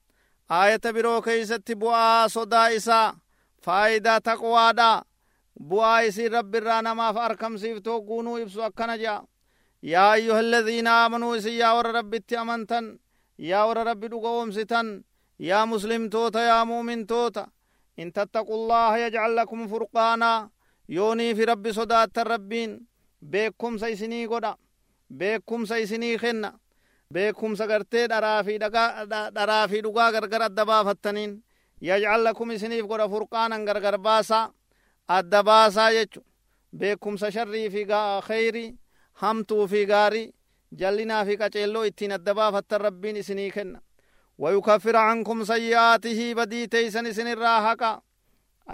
آية 0.51 0.81
برو 0.85 1.21
كيست 1.21 1.73
بؤا 1.73 2.27
صدا 2.27 2.77
إسا. 2.77 3.15
فايدة 3.63 4.19
تقوى 4.19 4.73
دا. 4.73 5.03
بؤا 5.57 6.09
إسي 6.09 6.27
رب 6.27 6.55
الرانا 6.55 6.95
ما 6.95 7.13
فأركم 7.13 7.57
سيفتو 7.57 7.99
قونوا 7.99 8.43
إبسو 8.43 8.63
أكنا 8.67 9.25
يا 9.83 10.15
أيها 10.15 10.41
الذين 10.41 10.87
آمنوا 10.87 11.37
إسي 11.37 11.59
يا 11.59 11.73
ور 11.73 11.95
رب 11.95 12.15
أمنتن 12.33 12.99
يا 13.39 13.63
ور 13.63 13.87
رب 13.87 14.01
دقوم 14.05 14.51
ستن. 14.51 15.03
يا 15.41 15.65
مسلم 15.65 16.09
توتا 16.09 16.41
يا 16.49 16.65
مؤمن 16.65 17.07
توتا 17.07 17.47
إن 17.99 18.13
تتقوا 18.13 18.55
الله 18.55 18.99
يجعل 18.99 19.37
لكم 19.37 19.69
فرقانا 19.69 20.51
يوني 20.89 21.35
في 21.35 21.45
ربي 21.45 21.73
صدات 21.73 22.19
الربين 22.19 22.87
بيكم 23.23 23.79
سيسني 23.79 24.27
قدا 24.27 24.57
بيكم 25.11 25.65
سيسني 25.65 26.19
خنا 26.19 26.59
بيكم 27.11 27.55
سغرتي 27.55 28.07
درافي 28.07 28.59
دغا 28.59 29.05
درافي 29.29 29.81
دغا 29.81 30.11
غرغر 30.11 30.47
الدبا 30.47 30.83
فتنين 30.83 31.43
يجعل 31.83 32.25
لكم 32.25 32.57
سنيف 32.57 32.87
قدا 32.87 33.07
فرقانا 33.09 33.57
غرغر 33.57 33.97
باسا 33.97 34.53
الدباسا 35.11 35.91
يچو 35.91 36.21
بيكم 36.73 37.17
سشري 37.17 37.71
في 37.71 38.21
خيري 38.21 38.77
همتو 39.23 39.67
في 39.67 39.85
غاري 39.85 40.33
جلنا 40.73 41.25
في 41.25 41.37
قچيلو 41.37 41.83
إتين 41.87 42.13
الدبا 42.13 42.51
فتر 42.51 42.83
ربين 42.83 43.23
سني 43.23 43.51
خنا. 43.51 43.81
ويكفر 44.39 44.97
عنكم 44.97 45.45
سيئاته 45.45 46.35
بدي 46.35 46.67
تيسن 46.67 47.13
سن 47.13 47.27
الراحقا 47.27 48.01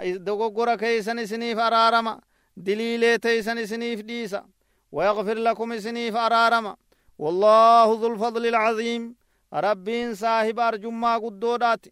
دوغورا 0.03 0.75
كيسن 0.75 1.25
سنيف 1.25 1.59
أرارما. 1.59 2.21
دليلي 2.57 3.17
تيسن 3.17 3.65
سنيف 3.65 4.01
ديسا. 4.01 4.45
ويغفر 4.91 5.37
لكم 5.37 5.79
سنيف 5.79 6.15
أرارما. 6.15 6.75
والله 7.17 7.85
ذو 8.01 8.07
الفضل 8.13 8.47
العظيم. 8.47 9.15
ربين 9.53 10.15
صاحب 10.15 10.59
أرجما 10.59 11.17
قدودات 11.17 11.85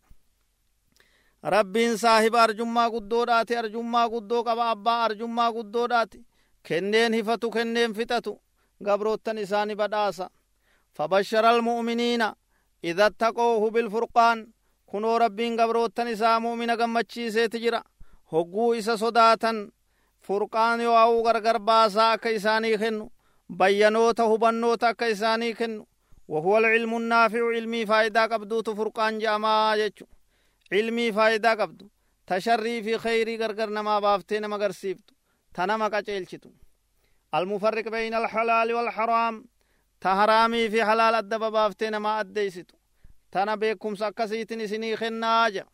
ربين 1.45 1.97
صاحب 1.97 2.35
أرجما 2.35 2.87
قدودات 2.87 3.51
أرجما 3.51 4.05
قدو 4.05 4.41
قبا 4.41 4.71
أبا 4.71 5.05
أرجما 5.05 5.49
قدودات 5.49 6.13
كنين 6.65 7.13
هفتو 7.15 7.49
كنين 7.49 7.93
فتتو. 7.93 8.37
قبروتن 8.85 9.37
إساني 9.37 9.75
بداسا. 9.75 10.29
فبشر 10.93 11.49
المؤمنين. 11.49 12.23
إذا 12.89 13.05
اتقوه 13.05 13.63
بالفرقان 13.69 14.37
كنو 14.91 15.17
ربين 15.17 15.61
قبروتن 15.61 16.07
إسا 16.07 16.39
مؤمن 16.39 16.71
قمتشي 16.71 17.31
سيتجرا 17.31 17.81
هقو 18.33 18.73
إسا 18.73 18.95
صداتا 18.95 19.71
فرقان 20.25 20.79
يواو 20.81 21.27
غرغر 21.27 21.57
باسا 21.57 22.13
أكا 22.13 22.35
إساني 22.35 22.77
خنو. 22.77 23.11
بيانوتا 23.49 24.23
هبنوتا 24.23 24.89
أكا 24.89 25.11
إساني 25.11 25.53
خنو. 25.53 25.87
وهو 26.27 26.57
العلم 26.57 26.97
النافع 26.97 27.43
علمي 27.55 27.85
فايدا 27.85 28.25
قبدوت 28.25 28.69
فرقان 28.69 29.19
جاما 29.19 29.75
جيشو 29.75 30.05
علمي 30.71 31.11
فايدا 31.11 31.53
قبدو 31.53 31.87
تشري 32.27 32.83
في 32.83 32.97
خيري 32.97 33.37
غرغر 33.37 33.69
نما 33.69 33.99
بافتي 33.99 34.39
نما 34.39 34.57
غرسيفتو 34.57 35.13
تنما 35.53 35.87
قچيلچتو. 35.87 36.49
المفرق 37.35 37.87
بين 37.87 38.13
الحلال 38.13 38.73
والحرام. 38.73 39.45
ta 39.99 40.15
haraamii 40.15 40.69
fi 40.69 40.79
halaal 40.79 41.15
adda 41.15 41.39
babaaftee 41.39 41.89
namaa 41.89 42.17
addeysitu 42.23 42.75
tana 43.37 43.57
beekumsa 43.57 44.07
akkasiitin 44.07 44.61
isinii 44.61 44.97
kennaaja 44.97 45.65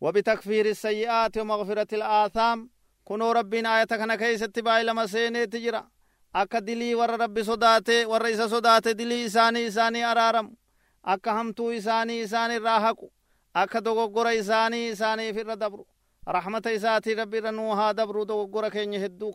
وبتكفير 0.00 0.66
السيئات 0.66 1.38
ومغفرة 1.38 1.86
الآثام 1.92 2.70
كنو 3.04 3.32
ربنا 3.32 3.78
آية 3.78 3.84
كان 3.84 4.14
كيست 4.14 4.58
باي 4.58 4.84
لما 4.84 5.06
سيني 5.06 5.46
تجرى 5.46 5.88
أكا 6.34 6.58
دلي 6.58 6.94
ور 6.94 7.20
رب 7.20 7.42
صداتي 7.42 8.04
ور 8.04 8.30
إسا 8.30 8.46
صداتي 8.46 8.92
دلي 8.92 9.26
إساني 9.26 9.66
إساني 9.66 10.04
أرارم. 10.04 10.56
أكا 11.04 11.30
همتو 11.40 11.70
إساني 11.70 12.24
إساني 12.24 12.58
راحقو 12.58 13.10
أكا 13.56 13.78
دوغو 13.78 14.22
إساني 14.22 14.92
إساني 14.92 15.32
في 15.34 15.40
الردبرو. 15.40 15.86
رحمة 16.28 16.62
إساتي 16.66 17.14
ربي 17.14 17.38
رنوها 17.38 17.92
دبرو 17.92 18.24
دوغو 18.24 18.70
كين 18.70 18.92
يهدو 18.92 19.32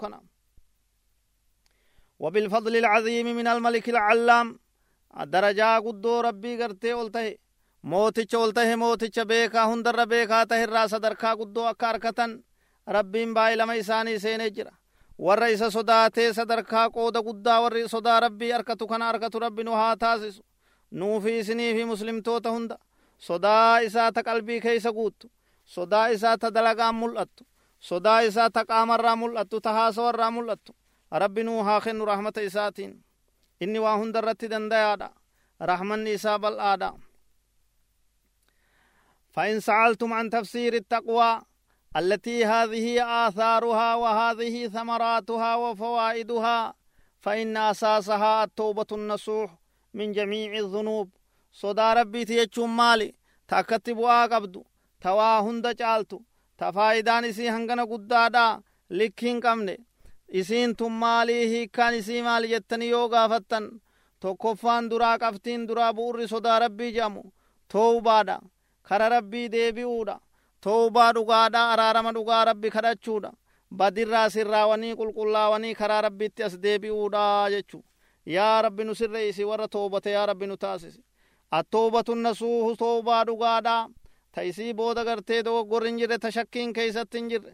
وبالفضل 2.19 2.75
العظيم 2.75 3.35
من 3.35 3.47
الملك 3.47 3.89
العلام 3.89 4.59
درجا 5.23 5.79
قدو 5.79 6.21
ربي 6.21 6.63
قرتي 6.63 6.93
قلته 6.93 7.35
موتچ 7.83 8.35
قلته 8.35 8.75
موتچ 8.75 9.19
بيكا 9.19 9.63
هندر 9.65 10.05
بيكا 10.05 10.43
تهر 10.43 10.87
صدركا 10.87 11.33
قدو 11.33 11.61
أكاركتن 11.69 12.41
ربين 12.89 13.33
باي 13.33 13.55
لما 13.55 13.79
إساني 13.79 14.19
سيني 14.19 14.49
جرا 14.49 14.71
warra 15.19 15.47
isa 15.47 15.71
sodaatee 15.71 16.33
sadarkaa 16.33 16.89
qooda 16.95 17.21
guddaa 17.23 17.61
warri 17.63 17.83
sodaa 17.89 18.19
rabbii 18.19 18.51
arkatu 18.53 18.87
kana 18.87 19.09
arkatu 19.09 19.39
rabbi 19.39 19.63
nu 19.63 19.71
haa 19.71 19.95
taasisu 19.97 20.43
nuufi 20.91 21.37
isinii 21.39 21.73
fi 21.77 21.85
muslimtoota 21.85 22.51
hunda 22.51 22.75
sodaa 23.27 23.79
isaa 23.79 24.11
ta 24.11 24.23
qalbii 24.23 24.59
keeysa 24.61 24.91
guuttu 24.97 25.31
sodaa 25.75 26.07
isaa 26.15 26.37
ta 26.37 26.51
dalagaan 26.53 26.95
mul'attu 26.95 27.43
sodaa 27.79 28.19
isaa 28.27 28.49
ta 28.49 28.65
qaamarraa 28.65 29.15
mul'attu 29.15 29.61
ta 29.61 29.71
haasawarraa 29.77 30.31
mul'attu 30.31 30.75
rabbi 31.11 31.43
nuu 31.43 31.63
haa 31.63 31.81
kennu 31.81 32.05
rahmata 32.05 32.41
isaatiin 32.41 32.93
inni 33.63 33.79
waa 33.79 33.97
hunda 33.97 34.19
irratti 34.19 34.47
dandayaadha 34.53 35.09
rahmanni 35.59 36.11
isaa 36.17 36.39
bal'aadha. 36.39 36.89
فإن 39.35 39.59
سألتم 39.59 40.13
عن 40.13 40.29
تفسير 40.29 40.73
التقوى 40.73 41.41
التي 41.95 42.45
هذه 42.45 42.87
آثارها 43.27 43.95
وهذه 43.95 44.67
ثمراتها 44.67 45.55
وفوائدها 45.55 46.73
فإن 47.19 47.57
أساسها 47.57 48.43
التوبة 48.43 48.85
النصوح 48.91 49.55
من 49.93 50.11
جميع 50.11 50.59
الذنوب 50.59 51.09
صدا 51.51 51.93
ربي 51.93 52.25
تيجون 52.25 52.69
مالي 52.69 53.13
تاكتي 53.47 53.93
بوا 53.93 54.25
قبدو 54.25 54.63
توا 55.01 55.39
هند 55.39 55.67
چالتو 55.81 56.19
تفايدان 56.57 57.23
هنگنا 57.55 57.83
قدادا 57.83 58.61
لكين 58.89 59.39
قمني 59.39 59.77
isiin 60.29 60.75
tun 60.75 60.91
maalii 60.91 61.47
hiikkaan 61.49 61.93
isii 61.95 62.21
maali 62.21 62.47
jettanii 62.49 62.89
yoo 62.89 63.09
gaafattan 63.09 63.69
tokkoffaan 64.19 64.89
duraa 64.89 65.17
qabtiin 65.19 65.67
duraa 65.67 65.93
bu'urri 65.93 66.27
sodaa 66.27 66.59
rabbii 66.59 66.91
jedhamu 66.93 67.23
toobaadha 67.73 68.39
kara 68.83 69.09
rabbii 69.09 69.51
deebi'uudha 69.51 70.19
toobaa 70.61 71.11
dhugaadha 71.15 71.63
araarama 71.71 72.13
dhugaa 72.13 72.45
rabbi 72.45 72.69
kadhachuudha 72.75 73.31
badirraa 73.77 74.29
sirraawanii 74.29 74.95
qulqullaawanii 74.95 75.75
karaa 75.75 76.01
rabbitti 76.01 76.43
as 76.43 76.57
deebi'uudha 76.63 77.25
jechu 77.55 77.83
yaa 78.35 78.61
rabbi 78.61 78.83
nu 78.83 78.95
sirreeysi 78.95 79.45
warra 79.45 79.67
toobate 79.67 80.11
yaa 80.11 80.25
rabbi 80.25 80.47
nu 80.47 80.57
taasisi 80.57 81.03
attoobatun 81.51 82.17
nasuuhu 82.27 82.75
toobaa 82.77 83.23
dhugaadha 83.25 83.75
ta 84.31 84.41
isii 84.43 84.73
booda 84.73 85.03
gartee 85.05 85.43
dogoggorri 85.45 85.89
hin 85.89 85.97
jirre 85.99 86.17
ta 86.19 86.31
shakkiin 86.31 86.73
keeysatti 86.73 87.17
hin 87.17 87.29
jirre 87.29 87.53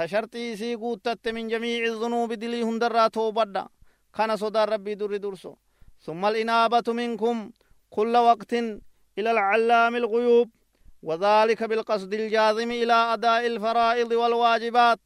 تشرتي 0.00 0.56
سي 0.56 0.74
قوتت 0.82 1.28
من 1.28 1.48
جميع 1.48 1.84
الذنوب 1.84 2.32
دلي 2.32 2.62
هندر 2.62 2.92
راتو 2.92 3.30
بدا 3.30 3.64
كان 4.16 4.36
صدا 4.36 4.64
ربي 4.64 4.94
دور 4.94 5.16
درسو 5.16 5.54
ثم 6.06 6.22
الإنابة 6.26 6.86
منكم 7.00 7.50
كل 7.90 8.16
وقت 8.16 8.52
إلى 9.18 9.30
العلام 9.30 9.96
الغيوب 9.96 10.48
وذلك 11.02 11.62
بالقصد 11.62 12.14
الجازم 12.14 12.70
إلى 12.70 12.92
أداء 12.92 13.46
الفرائض 13.46 14.12
والواجبات 14.12 15.00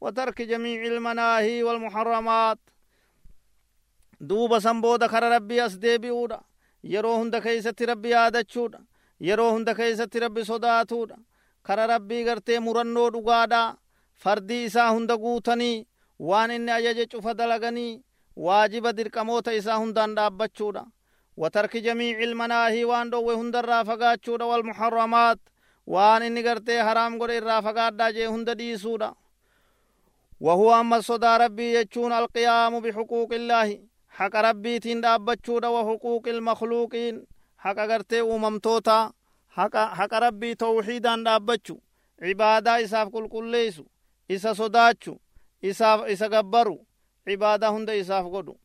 وترك 0.00 0.42
جميع 0.42 0.80
المناهي 0.92 1.62
والمحرمات 1.62 2.58
دوب 4.20 4.58
سنبو 4.58 4.96
دخر 4.96 5.22
ربي 5.36 5.66
أسدي 5.66 5.98
بيودا 5.98 6.40
يروهن 6.84 7.30
دخيسة 7.30 7.74
ربي 7.90 8.16
آدتشودا 8.16 8.80
يروهن 9.20 9.64
دخيسة 9.64 10.10
ربي 10.16 10.44
صداتودا 10.44 11.16
خر 11.64 11.78
ربي 11.94 12.18
غرتي 12.30 12.58
مرنو 12.58 13.08
دقادا 13.08 13.76
fardii 14.24 14.64
isaa 14.68 14.90
hunda 14.90 15.16
guutanii 15.16 15.86
waan 16.28 16.50
inni 16.50 16.70
ajaje 16.70 17.06
cufa 17.06 17.34
dalaganii 17.34 18.02
waajiba 18.36 18.92
dirqamoota 18.92 19.52
isaa 19.60 19.76
hundaan 19.82 20.14
dhaabbachuudha 20.14 20.84
watarki 21.36 21.80
jamiici 21.86 22.22
ilmanaahii 22.22 22.84
waan 22.84 23.10
dhowwe 23.10 23.34
hundarraa 23.34 23.84
fagaachuudha 23.84 24.46
walmuharramaat 24.46 25.38
waan 25.86 26.22
inni 26.28 26.42
gartee 26.42 26.80
haraam 26.88 27.18
godhe 27.18 27.36
irraa 27.40 27.62
fagaadhaa 27.62 28.12
jee 28.12 28.26
hunda 28.34 28.54
dhiisuudha 28.54 29.10
وهو 30.40 30.80
أما 30.80 31.00
صدى 31.00 31.36
ربي 31.36 31.74
يجون 31.74 32.12
القيام 32.12 32.80
بحقوق 32.80 33.30
الله 33.32 33.68
حق 34.08 34.36
ربي 34.36 34.78
تين 34.78 35.00
دابتشود 35.00 35.64
وحقوق 35.64 36.28
المخلوقين 36.28 37.14
حق 37.58 37.78
قرتي 37.90 38.20
أممتوتا 38.20 39.12
حق, 39.50 39.76
حق 39.76 40.14
ربي 40.14 40.54
توحيدا 40.54 41.16
دابتشو 41.24 41.76
عبادة 42.22 42.84
إساف 42.84 43.08
كل 43.08 43.28
كل 43.28 43.46
ليسو 43.50 43.84
إسا 44.30 44.52
صداتشو 44.52 45.16
إساف 45.64 46.00
إسا 46.00 46.26
قبرو 46.26 46.84
عبادة 47.28 47.68
هند 47.68 47.90
إساف 47.90 48.26
قدو 48.26 48.56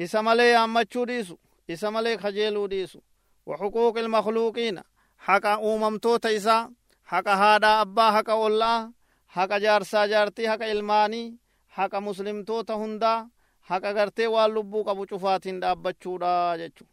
إسا 0.00 0.20
ملي 0.20 0.56
أمتشو 0.56 1.04
ديسو 1.04 1.36
إسا 1.70 1.90
ملي 1.90 2.18
خجيلو 2.18 2.66
ديسو 2.66 3.00
وحقوق 3.46 3.98
المخلوقين 3.98 4.82
حق 5.18 5.46
أممتوتا 5.46 6.36
إسا 6.36 6.70
حق 7.04 7.28
هذا 7.28 7.80
أبا 7.80 8.10
حق 8.10 8.30
الله 8.30 8.96
haqa 9.36 9.58
jaarsaa 9.60 10.06
jaartii 10.08 10.46
haqa 10.50 10.66
ilmaanii 10.74 11.38
haqa 11.78 12.00
muslimtoota 12.00 12.76
hundaa 12.82 13.28
haqa 13.70 13.92
gartee 13.96 14.28
waan 14.34 14.54
lubbuu 14.54 14.84
qabu 14.84 15.06
cufaatiin 15.10 15.60
dhaabbachuudha 15.64 16.58
jechu 16.58 16.86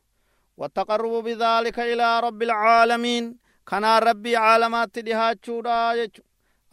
والتقرب 0.57 1.23
بذلك 1.23 1.79
إلى 1.79 2.19
رب 2.19 2.41
العالمين 2.43 3.37
كان 3.67 3.85
ربي 3.85 4.35
عالمات 4.35 4.99
دهاچودا 4.99 5.95
jechu 5.95 6.21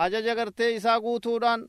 ajaja 0.05 0.35
gartee 0.39 0.71
isaa 0.79 0.99
guutuudhaan 1.05 1.63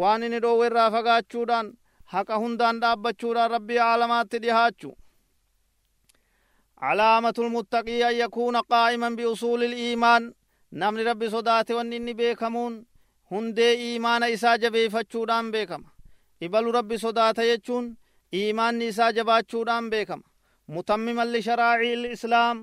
waan 0.00 0.22
inni 0.26 0.40
dhoowwe 0.44 0.66
irraa 0.70 0.90
fagaachuudhaan 0.94 1.68
haqa 2.14 2.38
hundaan 2.42 2.80
dhaabbachuudhaan 2.82 3.50
rabbii 3.56 3.78
caalamaatti 3.84 4.38
dhihaachu 4.46 4.90
علامة 6.88 7.34
المتقي 7.38 8.10
أن 8.10 8.14
يكون 8.14 8.56
قائما 8.56 9.08
بأصول 9.08 9.64
الإيمان 9.64 10.34
نمن 10.72 11.08
ربي 11.08 11.30
صداته 11.30 11.74
وان 11.74 11.92
إني 11.92 12.12
بيكمون 12.12 12.84
hundee 13.30 13.74
iimaana 13.86 14.28
isaa 14.28 14.56
jabeeffachuudhaan 14.58 15.50
beekama 15.52 15.88
ibalu 16.40 16.72
rabbi 16.72 16.98
sodaata 16.98 17.42
jechuun 17.50 17.86
iimaanni 18.38 18.86
isaa 18.92 19.12
jabaachuudhaan 19.12 19.90
beekama 19.90 20.22
mutammiman 20.74 21.28
lisharaaci 21.32 21.96
lislaam 22.04 22.56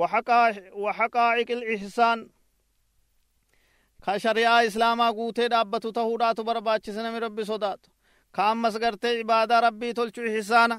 waxaqaa'iq 0.00 1.50
ilihsaan 1.50 2.18
ka 4.04 4.18
shari'aa 4.24 4.60
islaamaa 4.68 5.12
guutee 5.18 5.48
dhaabbatu 5.52 5.92
tahuudhaatu 5.92 6.44
barbaachisa 6.48 7.02
nami 7.02 7.20
rabbi 7.26 7.44
sodaatu 7.50 7.90
ka 8.36 8.50
ammas 8.50 8.76
gartee 8.84 9.14
ibaadaa 9.20 9.60
rabbii 9.66 9.94
tolchu 9.94 10.22
ihsaana 10.24 10.76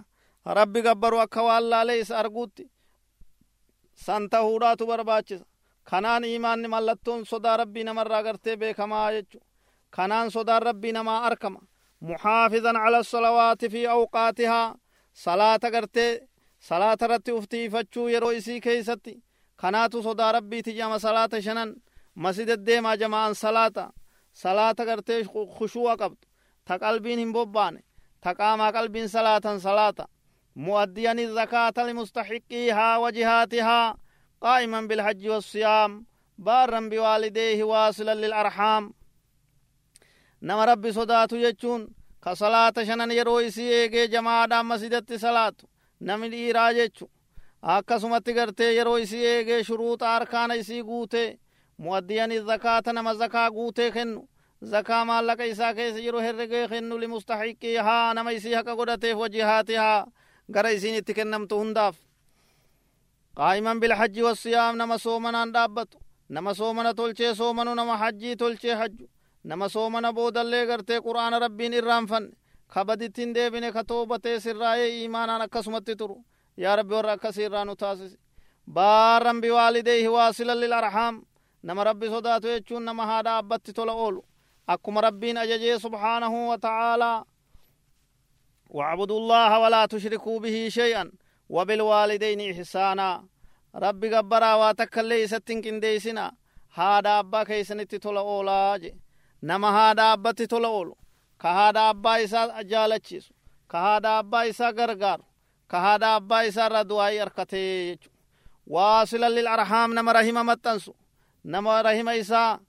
rabbi 0.60 0.82
gabbaru 0.88 1.20
akka 1.26 1.42
waan 1.48 1.70
laalee 1.70 2.00
isa 2.04 2.18
arguutti 2.22 2.64
san 4.06 4.30
tahuudhaatu 4.30 4.86
barbaachisa 4.92 5.46
kanaan 5.90 6.24
imaanni 6.24 6.68
mallattoon 6.68 7.26
sodaa 7.26 7.58
rabbii 7.62 7.84
namarraa 7.84 8.24
gartee 8.28 8.56
beekamaa 8.58 9.12
jechu 9.16 9.40
kanaan 9.96 10.32
sodaan 10.32 10.62
rabbii 10.70 10.92
namaa 10.98 11.20
arkama 11.30 11.60
muxaafizan 12.08 12.76
cala 12.84 13.04
salawaati 13.04 13.70
fi 13.74 13.82
awqaatihaa 13.96 14.76
salaata 15.24 15.72
gartee 15.76 16.12
salaata 16.70 17.06
irratti 17.06 17.32
uftiifachuu 17.40 18.08
yeroo 18.14 18.32
isii 18.40 18.60
keeysatti 18.62 19.14
kanaatu 19.62 20.04
sodaa 20.04 20.32
rabbiiti 20.38 20.74
jama 20.80 21.00
salaata 21.00 21.42
shanan 21.42 21.76
masideddeemaa 22.24 22.96
jama'an 23.02 23.36
salaata 23.44 23.86
salaata 24.42 24.86
gartee 24.90 25.22
khushu'a 25.58 25.96
qabdu 26.02 26.26
ta 26.68 26.74
qalbiin 26.84 27.20
hin 27.20 27.32
bobbaane 27.36 27.80
ta 28.24 28.36
qaamaa 28.40 28.72
qalbiin 28.78 29.10
salaatan 29.16 29.60
salaata 29.66 30.06
zakaata 31.38 31.88
limustaxiqiihaa 31.88 33.00
wa 33.04 33.12
jihaatihaa 33.12 33.88
قائما 34.42 34.82
بالحج 34.82 35.28
والصيام 35.28 36.06
بارا 36.38 36.80
بوالديه 36.90 37.64
واصلا 37.64 38.16
للأرحام 38.16 38.94
نما 40.42 40.66
ربي 40.66 40.92
صداتو 40.92 41.36
يجون 41.36 41.82
كصلاة 42.24 42.74
شنن 42.88 43.12
يرو 43.12 43.40
إسي 43.40 43.84
إيجي 43.84 44.08
جماعة 44.08 44.62
مسجدت 44.62 45.14
صلاة 45.14 45.54
نمي 46.02 46.30
ديرا 46.30 46.72
جيچو 46.72 47.08
akkasumatti 47.62 48.34
gartee 48.34 48.72
yeroo 48.78 48.98
isii 49.04 49.26
eegee 49.26 49.64
shuruuxa 49.68 50.16
arkaana 50.16 50.56
isii 50.62 50.84
guutee 50.84 51.40
zakaa 53.18 53.52
guutee 53.52 53.92
kennu. 53.92 54.28
Zakaa 54.64 55.06
maallaqa 55.06 55.44
isaa 55.44 55.74
keessa 55.74 56.00
yeroo 56.00 56.22
herregee 56.22 56.68
kennu 56.68 57.00
limustaxiqii 57.00 57.78
haa 57.78 58.14
nama 58.14 58.32
isii 58.32 58.54
haqa 58.54 58.76
godhateef 58.76 59.18
wajihaati 59.18 59.76
haa 59.76 60.06
gara 60.52 60.70
isiin 60.70 60.96
itti 60.96 61.14
kennamtu 61.14 61.58
hundaaf. 61.58 61.96
قائما 63.40 63.74
بالحج 63.74 64.22
والصيام 64.22 64.76
نما 64.76 64.98
صومنا 64.98 65.46
دابت 65.46 65.94
نما 66.30 66.54
صومنا 66.54 66.92
تولچه 66.92 67.34
صومنو 67.34 67.74
نما 67.74 67.98
حجي 67.98 68.36
تولچه 68.36 68.76
حج 68.82 69.04
نما 69.46 69.68
صومنا 69.68 70.12
بودلے 70.12 70.64
غرتے 70.68 70.98
قرآن 71.00 71.34
ربین 71.34 71.74
ارام 71.74 72.08
فن 72.08 72.26
خبدتین 72.70 73.36
دیبنے 73.36 73.72
خطوبتے 73.72 74.40
سرائے 74.40 74.84
ایمانا 74.84 75.36
اکسمت 75.36 75.90
ترو 76.00 76.18
یا 76.58 76.76
رب 76.76 76.92
ور 76.92 77.06
اکسیرانو 77.06 77.76
تاسس 77.76 78.18
بارم 78.68 79.42
بوالديه 79.42 80.10
واصلا 80.10 80.54
للارحام 81.64 81.74
نما 81.74 81.84
ربي 81.84 82.10
صداتو 82.10 82.48
يچون 82.48 82.86
نما 82.86 83.04
هادا 83.20 83.40
ابت 83.40 83.70
تولا 83.72 83.92
اولو 83.92 84.24
اكما 84.70 85.02
ربين 85.02 85.38
اججي 85.38 85.80
سبحانه 85.80 86.50
وتعالى 86.50 87.24
واعبدوا 88.70 89.20
الله 89.20 89.60
ولا 89.60 89.86
تشركوا 89.86 90.40
به 90.40 90.70
شيئا 90.70 91.12
وبالوالدين 91.50 92.42
إحسانا 92.52 93.26
ربي 93.76 94.16
قبرا 94.16 94.54
واتكالي 94.54 95.28
ستن 95.28 95.62
كنديسنا 95.62 96.32
هادا 96.74 97.20
أبا 97.20 97.44
كيسنتي 97.44 97.98
تولا 97.98 98.20
أولا 98.20 98.94
نما 99.44 99.68
هادا 99.68 100.14
أبا 100.14 100.32
تولا 100.32 100.68
أولو 100.68 100.98
كهادا 101.42 101.90
أبا 101.90 102.24
إسا 102.24 102.62
جالچيسو 102.62 103.32
كهادا 103.72 104.20
أبا 104.20 104.50
إسا 104.50 104.70
غرغار 104.70 105.22
كهادا 105.72 106.16
أبا 106.16 106.48
إسا 106.48 106.68
ردواي 106.68 107.22
أركتي 107.22 108.00
واصلا 108.68 109.30
للأرحام 109.30 109.94
نما 109.94 110.12
رحمة 110.12 110.44
متنسو 110.44 110.94
nama 111.44 111.82
rahima 111.84 112.16
isaa 112.16 112.60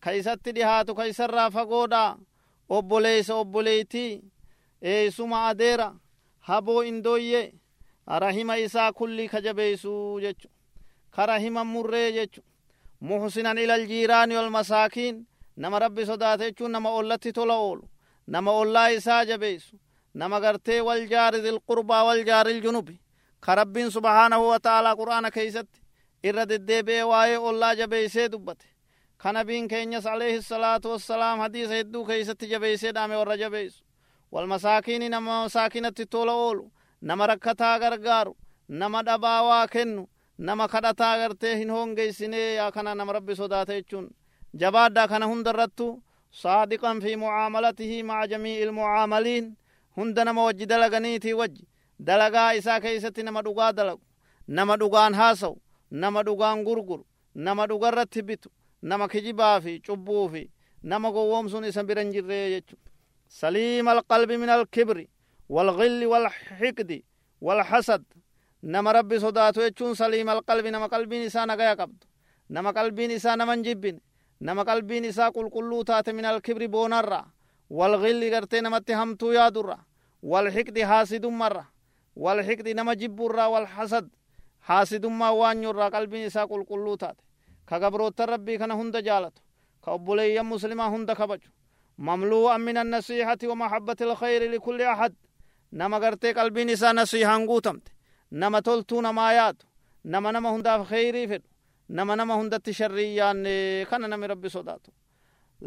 ka 0.00 0.12
isatti 0.14 0.52
dhihaatu 0.52 0.94
ka 0.94 1.06
isarraa 1.06 1.50
fagoodha 1.50 2.16
obboleeysa 2.68 3.34
obboleeytii 3.34 4.22
eeysuma 4.82 5.46
adeera 5.48 5.94
haboo 6.40 6.82
indooyye 6.84 7.54
rahima 8.06 8.56
isaa 8.58 8.92
kulli 8.92 9.28
ka 9.28 9.40
jabeeysuu 9.40 10.20
jechu. 10.20 10.48
Ka 11.10 11.26
rahima 11.26 11.64
murree 11.64 12.12
jechu. 12.12 12.42
Muhsinan 13.00 13.58
ilal 13.58 13.86
jiiraani 13.86 14.36
wal 14.36 14.50
masaakiin 14.50 15.26
nama 15.56 15.78
rabbi 15.78 16.06
sodaate 16.06 16.44
jechuun 16.50 16.70
nama 16.72 16.90
ollatti 16.90 17.32
tola 17.32 17.54
oolu. 17.56 17.88
Nama 18.26 18.50
ollaa 18.52 18.88
isaa 18.88 19.24
jabeeysu 19.24 19.76
nama 20.14 20.40
gartee 20.40 20.80
wal 20.80 21.06
jaari 21.08 21.42
dil 21.42 21.58
qurbaa 21.68 22.04
wal 22.04 22.24
jaari 22.24 22.60
junubi. 22.60 23.00
Ka 23.40 23.54
rabbiin 23.54 23.90
subhaanahu 23.90 24.48
wa 24.48 24.58
ta'aalaa 24.60 24.96
qur'aana 24.96 25.30
keeysatti 25.30 25.80
irra 26.28 26.44
deddeebi'ee 26.48 27.02
waa'ee 27.12 27.38
ollaa 27.48 27.74
jabeeysee 27.80 28.28
dubbate 28.32 28.66
ka 29.22 29.32
nabiin 29.32 29.68
keenyas 29.68 30.06
alayhi 30.06 30.42
salaatu 30.42 30.90
wassalaam 30.94 31.38
hadiisa 31.44 31.74
hedduu 31.80 32.04
keeysatti 32.10 32.46
jabeeysee 32.52 32.92
dhaame 32.94 33.16
warra 33.16 33.36
jabeeysu 33.42 33.84
walmasaakiini 34.32 35.08
nama 35.08 35.42
masaakinatti 35.42 36.06
tola 36.06 36.32
oolu 36.32 36.64
nama 37.00 37.26
rakkataa 37.26 37.78
gargaaru 37.78 38.36
nama 38.68 39.02
dhabaa 39.02 39.42
waa 39.48 39.66
kennu 39.74 40.08
nama 40.38 40.68
kadhataa 40.68 41.16
gartee 41.18 41.56
hin 41.56 41.70
hongeysine 41.70 42.40
yaa 42.54 42.70
kana 42.72 42.94
nama 42.94 43.12
rabbi 43.12 43.36
sodaate 43.36 43.74
jechuun 43.80 44.08
jabaadhaa 44.62 45.08
kana 45.08 45.26
hunda 45.26 45.50
irrattu 45.54 45.88
saadiqan 46.42 47.00
fi 47.04 47.16
mucaamalatihi 47.16 48.02
maca 48.02 48.26
jamii'i 48.32 48.62
ilmucaamaliin 48.62 49.52
hunda 49.96 50.24
nama 50.24 50.44
wajji 50.44 50.66
dalaganiitii 50.66 51.32
wajji 51.40 51.68
dalagaa 52.00 52.52
isaa 52.54 52.80
keeysatti 52.80 53.22
nama 53.22 53.42
dhugaa 53.42 53.72
dalagu 53.72 54.02
nama 54.48 54.76
dhugaan 54.76 55.14
haasa'u 55.14 55.56
nama 56.02 56.22
dhugaan 56.26 56.64
gurguru 56.66 57.04
nama 57.46 57.66
dhugarratti 57.70 58.22
bitu 58.28 58.48
nama 58.82 59.08
kijibaa 59.12 59.60
fi 59.64 59.72
cubbuu 59.86 60.28
fi 60.32 60.42
nama 60.82 61.08
gowwoomsuun 61.16 61.64
isa 61.70 61.82
bira 61.88 62.02
hin 62.02 62.12
jirree 62.14 62.46
jechu 62.54 62.76
saliima 63.40 63.90
alqalbi 63.96 64.36
min 64.38 64.48
alkibri 64.58 65.06
والغل 65.48 66.06
والحقد 66.06 66.90
والحسد 67.40 68.04
نما 68.72 68.90
ربي 68.92 69.16
صداتو 69.24 69.60
يچون 69.68 69.94
سليم 69.94 70.28
القلب 70.30 70.66
نما 70.66 70.86
قلبين 70.86 71.22
إسا 71.28 71.44
نغايا 71.44 71.74
قبض 71.80 72.00
نما 72.50 72.70
قلبين 72.70 73.10
إسا 73.10 73.34
نمن 73.40 73.62
جبين 73.62 74.00
نما 74.40 74.62
قلبين 74.62 75.04
إسا 75.04 75.28
قل 75.28 75.46
قلو 75.54 75.82
تات 75.82 76.08
من 76.16 76.24
الكبر 76.24 76.66
بونر 76.66 77.10
والغل 77.70 78.22
غرتي 78.34 78.60
نمت 78.60 78.90
همتو 78.90 79.32
يادر 79.32 79.68
والحقد 80.22 80.76
حاسد 80.90 81.26
مرة 81.26 81.64
والحقد 82.16 82.68
نما 82.68 82.94
جبر 82.94 83.38
والحسد 84.68 85.06
حاسد 85.06 85.06
ما 85.06 85.30
وانير 85.30 85.80
قلبين 85.80 86.26
إسا 86.26 86.44
قل 86.44 86.64
قلو 86.64 86.94
تات 86.94 87.16
كغبروت 87.68 88.20
ربي 88.20 88.58
كان 88.58 88.70
هند 88.70 88.96
جالت 88.96 89.38
كأبولي 89.84 90.42
مسلمة 90.42 90.86
هند 90.96 91.12
كبجو 91.12 91.50
مملوءا 91.98 92.56
من 92.56 92.76
النصيحة 92.76 93.38
ومحبة 93.44 93.96
الخير 94.00 94.50
لكل 94.52 94.82
أحد 94.82 95.14
nama 95.72 95.98
gartee 95.98 96.34
qalbiin 96.34 96.68
isaa 96.68 96.92
nasiihaan 96.92 97.46
guutamte 97.46 97.90
nama 98.30 98.62
toltuu 98.62 99.00
namaa 99.00 99.32
yaadu 99.32 99.64
nama 100.04 100.32
nama 100.32 100.50
hundaaf 100.54 100.88
kheyrii 100.88 101.26
fedhu 101.28 101.48
nama 101.88 102.16
nama 102.16 102.34
hundatti 102.36 102.72
sharrii 102.72 103.16
yaanne 103.16 103.86
kana 103.90 104.08
nami 104.08 104.26
rabbi 104.32 104.48
sodaatu 104.50 104.90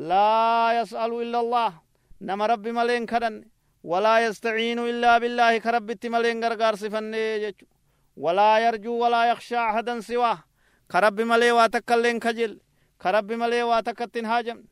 laa 0.09 0.73
yas'alu 0.79 1.21
illa 1.25 1.39
allah 1.43 1.73
nama 2.19 2.47
rabbi 2.47 2.71
maleen 2.71 3.05
kadhanne 3.05 3.45
walaa 3.83 4.19
yastaciinu 4.25 4.87
illaa 4.91 5.19
billaahi 5.19 5.59
ka 5.65 5.71
rabbitti 5.71 6.09
maleen 6.09 6.39
gargaarsifanne 6.39 7.21
jechu 7.43 7.65
ولا 8.17 8.59
يرجو 8.59 8.93
ولا 9.03 9.31
يخشى 9.31 9.57
أحدا 9.57 9.99
سواه. 10.01 10.43
كرب 10.91 11.21
ملي 11.21 11.51
واتك 11.51 11.91
اللين 11.91 12.21
خجل 12.21 12.59
كرب 13.01 13.31
ملي 13.31 13.63
واتك 13.63 14.17
هاجم 14.17 14.63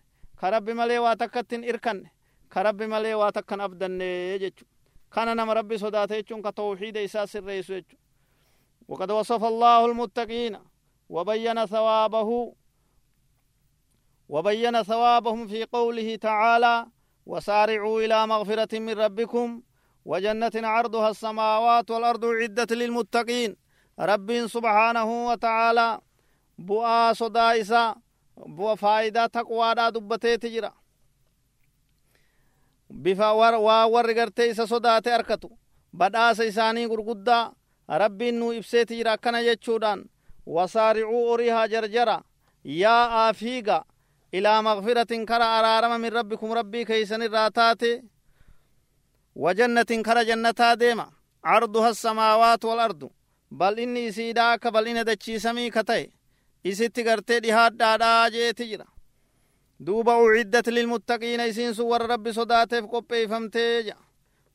كرب 0.42 0.70
ملي 0.70 1.00
واتك 1.00 1.54
إركن 1.54 2.04
كرب 2.54 2.84
ملي 2.84 3.14
واتك 3.14 3.54
أبدا 3.54 3.88
نيجج. 3.88 4.54
كان 5.14 5.38
نم 5.38 5.50
ربي 5.50 5.78
صداته 5.78 6.22
كتوحيد 6.22 6.98
إساس 6.98 7.36
الرئيس 7.36 7.74
وقد 8.88 9.12
وصف 9.12 9.44
الله 9.44 9.86
المتقين. 9.86 10.60
وبين 11.10 11.66
ثوابه. 11.66 12.56
وبين 14.30 14.84
ثوابهم 14.84 15.48
في 15.48 15.64
قوله 15.66 16.16
تعالى 16.16 16.86
وسارعوا 17.26 18.02
إلى 18.02 18.28
مغفرة 18.28 18.80
من 18.80 18.94
ربكم 18.94 19.62
وجنة 20.06 20.52
عرضها 20.56 21.10
السماوات 21.10 21.92
والأرض 21.92 22.26
عدة 22.26 22.76
للمتقين. 22.76 23.66
رب 24.00 24.48
سبحانه 24.48 25.28
وتعالى 25.28 26.00
بوا 26.58 27.14
صدائسا 27.14 27.96
بوا 28.38 28.76
فائدة 28.76 29.26
تقوى 29.26 29.76
دا 29.76 29.90
دبتي 29.90 30.38
تجرا 30.38 30.74
بفا 32.90 33.32
ور 33.32 33.56
ور 33.94 34.14
غرتي 34.14 34.54
أركتو 35.16 35.50
بدا 35.94 36.34
سيساني 36.34 36.86
غرغدا 36.86 37.52
رب 37.90 38.24
نو 38.24 38.52
إبسي 38.52 38.86
تجرا 38.86 39.16
كنا 39.16 39.40
يتشودان 39.40 40.06
وسارعوا 40.46 41.34
أريها 41.34 41.66
جرجرا 41.66 42.24
يا 42.66 43.30
آفيغا 43.30 43.84
إلى 44.34 44.62
مغفرة 44.62 45.26
كرا 45.26 45.60
أرارم 45.60 46.02
من 46.02 46.10
ربكم 46.10 46.52
ربي 46.52 46.86
كيسن 46.86 47.24
راتاتي 47.34 48.04
kara 50.04 50.24
jannataa 50.26 50.76
deema 50.76 51.12
carduha 51.44 51.88
asamaawaatu 51.90 52.68
walardu 52.68 53.12
bal'inni 53.52 54.08
isiidhaa 54.08 54.52
akka 54.54 54.72
bal'ina 54.72 55.04
dachiisamii 55.06 55.70
ka 55.72 55.84
ta'e 55.84 56.12
isitti 56.64 57.04
gartee 57.04 57.40
dhihaadhaadhaa 57.42 58.30
jeeti 58.30 58.66
jira 58.70 58.86
duuba 59.86 60.18
uciddat 60.18 60.68
lilmuttaqiina 60.68 61.46
isiin 61.46 61.74
sun 61.76 61.88
warra 61.90 62.08
rabbi 62.08 62.34
sodaateef 62.34 62.86
qopheeyfamtee 62.88 63.82
ja 63.88 63.96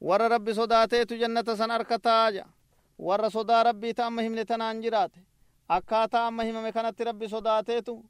warra 0.00 0.28
rabbi 0.28 0.54
sodaateetu 0.54 1.14
jannata 1.14 1.56
san 1.56 1.70
arkataa 1.70 2.30
ja 2.30 2.44
warra 2.98 3.30
sodaa 3.30 3.62
rabbii 3.62 3.94
ta 3.94 4.06
amma 4.06 4.22
himne 4.22 4.44
tanaan 4.44 4.82
jiraate 4.82 5.20
akkaataa 5.68 6.26
amma 6.26 6.42
himame 6.42 6.72
kanatti 6.72 7.04
rabbi 7.04 7.28
sodaateetu 7.28 8.04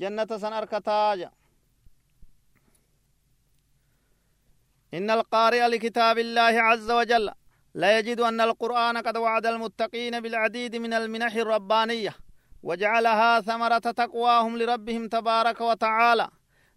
jannata 0.00 0.38
san 0.38 0.52
arkataa 0.52 1.14
ja 1.14 1.30
إن 4.94 5.10
القارئ 5.10 5.66
لكتاب 5.68 6.18
الله 6.18 6.42
عز 6.42 6.90
وجل 6.90 7.30
لا 7.74 7.98
يجد 7.98 8.20
أن 8.20 8.40
القرآن 8.40 8.96
قد 8.96 9.16
وعد 9.16 9.46
المتقين 9.46 10.20
بالعديد 10.20 10.76
من 10.76 10.92
المنح 10.92 11.34
الربانية 11.34 12.14
وجعلها 12.62 13.40
ثمرة 13.40 13.78
تقواهم 13.78 14.58
لربهم 14.58 15.08
تبارك 15.08 15.60
وتعالى 15.60 16.28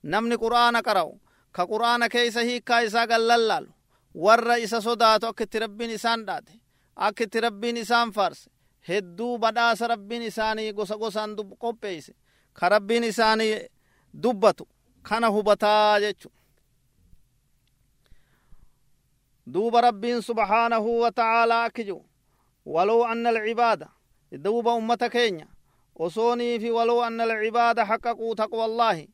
namni 0.04 0.38
qur'aana 0.38 0.82
qara'u 0.82 1.20
ka 1.52 1.68
qur'aana 1.68 2.10
keeysa 2.10 2.42
hiikkaa 2.42 2.80
isaa 2.88 3.08
gallallaalu 3.08 3.68
warra 4.16 4.56
isa 4.58 4.82
sodaatu 4.82 5.28
akka 5.28 5.44
itti 5.44 5.60
rabbiin 5.60 5.92
isaan 5.92 6.26
dhaate 6.28 6.54
akka 6.96 7.24
itti 7.24 7.42
rabbiin 7.42 7.78
isaan 7.78 8.12
faarse 8.12 8.50
hedduu 8.90 9.38
badhaasa 9.44 9.88
rabbiin 9.88 10.22
isaanii 10.22 10.74
gosa 10.74 10.96
gosaan 10.98 11.36
qopheeyse 11.64 12.14
ka 12.54 12.70
rabbiin 12.70 13.04
isaanii 13.04 13.68
dubbatu 14.24 14.68
kana 19.54 19.54
hubataa 19.54 19.54
jechu 19.54 19.54
duuba 19.54 19.82
rabbiin 19.82 20.22
subhaanahu 20.22 21.00
wa 21.02 21.12
ta'aalaa 21.12 21.64
akki 21.64 21.84
jiru 21.84 22.06
walow 22.66 23.06
anna 23.06 23.30
alcibaada 23.30 23.90
duuba 24.32 24.74
ummata 24.74 25.10
keenya 25.10 25.48
osoonii 25.96 26.60
fi 26.60 26.72
walow 26.72 27.04
anna 27.04 27.24
alcibaada 27.24 27.86
haqqaquu 27.86 28.36
taqwa 28.36 28.66
allaahi 28.66 29.10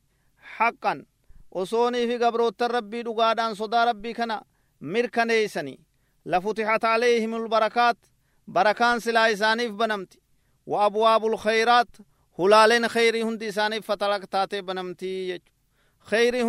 haqqan 0.58 1.06
osoonii 1.50 2.06
fi 2.06 2.18
gabroottan 2.18 2.70
rabbii 2.70 3.02
dhugaadhaan 3.04 3.56
sodaa 3.56 3.84
rabbii 3.84 4.14
kana 4.14 4.42
mirkaneeysanii 4.80 5.78
lafutixat 6.24 6.84
alayhim 6.84 7.34
lbarakaat 7.44 7.96
barakaan 8.46 9.00
silaa 9.00 9.28
isaaniif 9.28 9.72
banamti 9.72 10.18
wa 10.66 10.84
abwaabu 10.84 11.28
lkhayraat 11.28 11.88
hulaaleen 12.38 12.88
kheyrii 12.88 13.22
hundi 13.22 13.46
isaaniif 13.46 13.86
fatalak 13.86 14.30
taatee 14.30 14.62
banamtii 14.62 15.26
jechu 15.26 15.52
kheyrii 16.10 16.42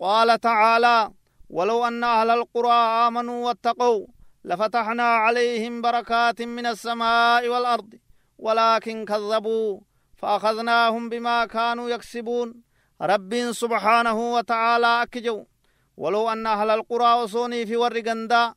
qaala 0.00 0.38
tacaalaa 0.38 1.10
ولو 1.50 1.84
أن 1.88 2.04
أهل 2.04 2.30
القرى 2.30 2.72
آمنوا 3.06 3.46
واتقوا 3.46 4.06
لفتحنا 4.44 5.08
عليهم 5.24 5.82
بركات 5.82 6.42
من 6.42 6.66
السماء 6.66 7.48
والأرض 7.48 7.94
ولكن 8.38 9.04
كذبوا 9.04 9.80
فأخذناهم 10.16 11.08
بما 11.08 11.44
كانوا 11.44 11.90
يكسبون. 11.90 12.48
رب 13.02 13.52
سبحانه 13.52 14.32
وتعالى 14.34 15.02
أكجو 15.02 15.46
ولو 15.96 16.28
أن 16.32 16.46
أهل 16.46 16.70
القرى 16.70 17.10
وصوني 17.22 17.66
في 17.66 17.76
ورقندا 17.76 18.54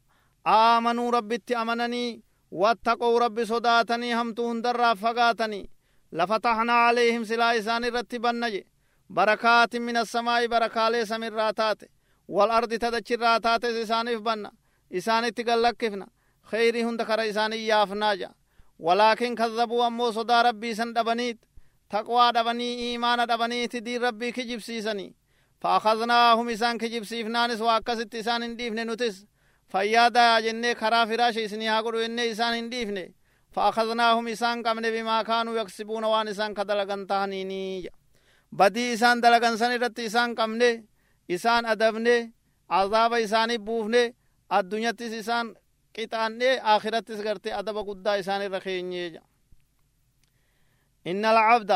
آمنوا 0.48 1.12
ربي 1.12 1.42
أمنني 1.62 2.22
واتقوا 2.52 3.20
ربي 3.20 3.46
صداتني 3.46 4.16
همتون 4.16 4.62
درا 4.62 4.94
فقاتني 4.94 5.70
لفتحنا 6.12 6.74
عليهم 6.74 7.24
سلا 7.24 7.58
إسان 7.58 7.86
رتبنج 7.86 8.64
بركات 9.10 9.76
من 9.76 9.98
السماء 9.98 10.48
بركالي 10.48 11.06
سمراتات 11.06 11.82
والأرض 12.28 12.74
تدچراتات 12.74 13.66
إسانيف 13.66 14.20
بنا. 14.22 14.52
إساني 14.94 15.32
تقلقفنا. 15.32 16.08
خيري 16.44 16.84
هند 16.84 17.04
خر 17.04 17.30
إساني 17.30 17.68
يافنا 17.68 18.34
ولكن 18.80 19.36
كذبوا 19.36 19.88
أمو 19.88 20.12
صدا 20.12 20.42
ربي 20.42 20.76
سن 20.76 20.94
دبنيت 20.94 21.40
taqwaa 21.90 22.32
dhabanii 22.34 22.74
iimaana 22.86 23.26
dhabaniiti 23.28 23.86
diin 23.86 24.02
rabbii 24.02 24.32
kijibsiisanii 24.32 25.14
فأخذناهم 25.62 26.50
إسان 26.50 26.78
كجب 26.78 27.04
سيفنانس 27.04 27.62
وأكست 27.62 28.16
إسان 28.16 28.44
إنديفن 28.44 28.92
نتس. 28.92 29.26
فيادا 29.68 30.40
جنة 30.40 30.74
خرا 30.74 31.06
فراش 31.06 31.38
إسني 31.38 31.70
هاقرو 31.70 32.00
إن 32.00 32.20
إسان 32.20 32.54
إنديفن. 32.54 33.14
فأخذناهم 33.52 34.28
إسان 34.28 34.64
قمن 34.64 34.82
بما 34.82 35.22
كانوا 35.24 35.58
يكسبون 35.58 36.04
وان 36.04 36.28
إسان 36.28 36.54
كدلغن 36.54 37.08
تهنيني. 37.08 37.82
بدي 37.82 37.90
إسان 38.94 39.22
دلغن 39.22 39.58
سن 39.58 39.72
رت 39.84 40.00
إسان 40.00 40.36
قمن 40.36 40.90
isaan 41.30 41.66
adabne 41.66 42.34
azaaba 42.70 43.20
isaanii 43.20 43.58
buufne 43.68 44.04
addunyattis 44.58 45.14
isaan 45.22 45.48
qixaanne 45.96 46.50
akhirattis 46.74 47.20
garte 47.28 47.50
adaba 47.60 47.82
guddaa 47.90 48.16
isaan 48.22 48.42
irra 48.42 48.60
keenyee 48.60 49.22
إن 51.08 51.26
العبد 51.26 51.72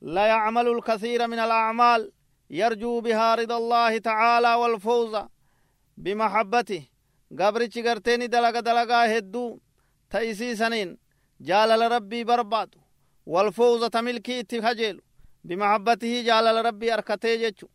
لا 0.00 0.26
يعمل 0.26 0.68
الكثير 0.68 1.26
من 1.26 1.38
الأعمال 1.38 2.12
يرجو 2.50 3.00
بها 3.00 3.34
رضا 3.34 3.56
الله 3.56 3.98
تعالى 3.98 4.54
والفوز 4.54 5.14
بمحبته 5.96 6.82
قبرتش 7.38 7.78
قرتيني 7.78 8.26
دلق 8.26 8.60
دلقا 8.60 9.18
هدو 9.18 9.58
تأيسي 10.10 10.56
سنين 10.56 10.98
جالل 11.40 11.92
ربي 11.92 12.24
برباد 12.24 12.74
والفوز 13.26 13.84
تملكي 13.84 14.40
اتخجل 14.40 15.00
بمحبته 15.44 16.22
جالل 16.22 16.64
ربي 16.66 16.94
أركتي 16.94 17.36
جتشو 17.36 17.66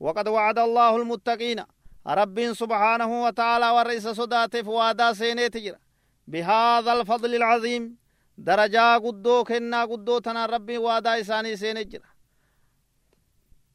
وقد 0.00 0.28
وعد 0.28 0.58
الله 0.58 0.96
المتقين. 0.96 1.64
رب 2.06 2.52
سبحانه 2.52 3.24
وتعالى 3.24 3.70
ورئيس 3.70 4.08
صداته 4.08 4.62
فوادا 4.62 5.12
سيني 5.12 5.48
تجرى. 5.48 5.78
بهذا 6.26 6.92
الفضل 6.92 7.34
العظيم 7.34 7.96
درجا 8.38 8.98
قدو 8.98 9.44
كنا 9.44 9.84
قدو 9.84 10.18
تنا 10.18 10.46
ربي 10.46 10.78
وادا 10.78 11.20
إساني 11.20 11.56
سيني 11.56 11.84
جرى. 11.84 12.10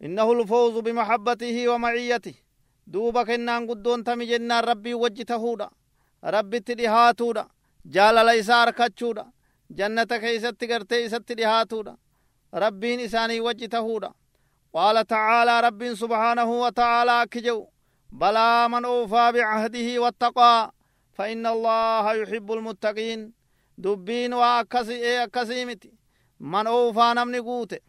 إنه 0.01 0.31
الفوز 0.31 0.77
بمحبته 0.77 1.67
ومعيته. 1.69 2.35
دوبا 2.87 3.23
كنان 3.23 3.67
قدون 3.69 4.03
تمي 4.03 4.25
جنان 4.25 4.63
ربي 4.63 4.93
وجتهودا 4.93 5.69
ربي 6.23 6.59
تدهاتودا 6.59 7.47
جالل 7.85 8.29
إسار 8.29 8.71
كتشودا 8.71 9.25
جنة 9.71 10.03
كيست 10.03 10.63
قرتي 10.63 11.05
إست 11.05 11.31
دهاتودا 11.31 11.97
rabbiin 12.53 12.99
isaanii 12.99 13.39
wajji 13.39 13.67
tahuudha. 13.69 14.13
Qaala 14.73 15.05
tacaalaa 15.05 15.61
rabbiin 15.61 15.95
subhaanahu 15.95 16.59
wa 16.61 16.71
ta'aalaa 16.71 17.21
akki 17.21 17.41
jedhu 17.41 17.69
balaa 18.11 18.69
man 18.69 18.85
oofaa 18.85 19.33
bicahdihi 19.33 19.99
wattaqaa 19.99 20.71
fa 21.17 21.27
inna 21.27 21.49
allaha 21.49 22.13
yuxibbu 22.13 22.55
lmuttaqiin 22.55 23.33
dubbiin 23.83 24.33
waa 24.33 24.57
akkasi 24.59 24.93
ee 25.03 25.17
akkasii 25.19 25.65
miti. 25.65 25.89
Man 26.39 26.67
oofaa 26.67 27.13
namni 27.13 27.41
guute 27.41 27.79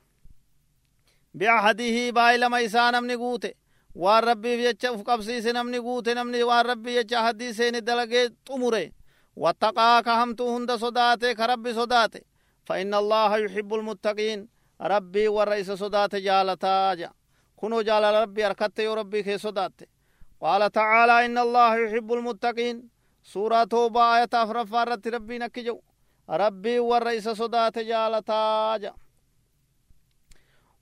biahdihi 1.36 2.12
baay'ilama 2.12 2.58
isaa 2.60 2.90
namni 2.92 3.16
guute 3.16 3.50
waan 3.94 4.24
rabbiif 4.24 4.60
jecha 4.60 4.92
uf 4.92 5.02
qabsiise 5.04 5.52
namni 5.52 5.80
guute 5.80 6.14
namni 6.14 6.42
waan 6.44 6.66
rabbii 6.66 6.94
jecha 6.94 7.20
ahdii 7.20 7.54
seeni 7.54 7.80
dalagee 7.86 8.28
xumure. 8.46 8.92
Wattaqaa 9.36 10.02
ka 10.02 10.16
hamtuu 10.16 10.50
hunda 10.52 10.78
sodaate 10.78 11.34
ka 11.34 11.46
rabbi 11.46 11.74
sodaate. 11.74 12.20
فإن 12.68 12.94
الله 12.94 13.30
يحب 13.44 13.74
المتقين. 13.74 14.48
ربي 14.80 15.28
ورئيس 15.28 15.70
صدات 15.70 16.14
جالتا 16.14 16.94
جا 16.94 17.10
كنو 17.56 17.80
جال 17.80 18.04
ربي 18.22 18.46
أركت 18.46 18.78
يا 18.78 18.94
ربي 18.94 19.22
كي 19.22 19.38
صدات. 19.38 19.72
قال 20.40 20.72
تعالى 20.72 21.26
إن 21.26 21.38
الله 21.38 21.76
يحب 21.84 22.12
المتقين. 22.12 22.88
سورة 23.22 23.64
توبة 23.64 24.00
آية 24.16 24.28
أفرف 24.34 24.70
فارت 24.70 25.08
ربي 25.08 25.38
نكجو. 25.38 25.80
ربي 26.30 26.78
ورئيس 26.78 27.28
صدات 27.28 27.78
جالتا 27.78 28.76
جا 28.76 28.92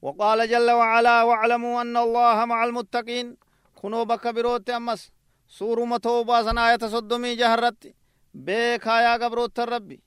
وقال 0.02 0.48
جل 0.50 0.70
وعلا 0.70 1.22
واعلموا 1.22 1.82
أن 1.82 1.96
الله 1.96 2.44
مع 2.44 2.64
المتقين. 2.64 3.36
كنو 3.74 4.04
بكبروت 4.04 4.70
أمس. 4.70 5.12
سورة 5.48 5.96
توبة 5.96 6.42
سنايت 6.42 6.84
صدومي 6.84 7.34
جهرت. 7.34 7.94
بيك 8.34 8.88
هايا 8.88 9.24
قبروت 9.24 9.60
ربي 9.60 10.00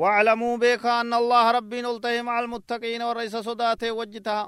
واعلموا 0.00 0.56
بيكا 0.56 1.00
أن 1.00 1.14
الله 1.14 1.50
ربي 1.50 1.82
نلته 1.82 2.22
مع 2.22 2.40
المتقين 2.40 3.02
ورئيس 3.02 3.36
صداته 3.36 3.92
وجتها 3.92 4.44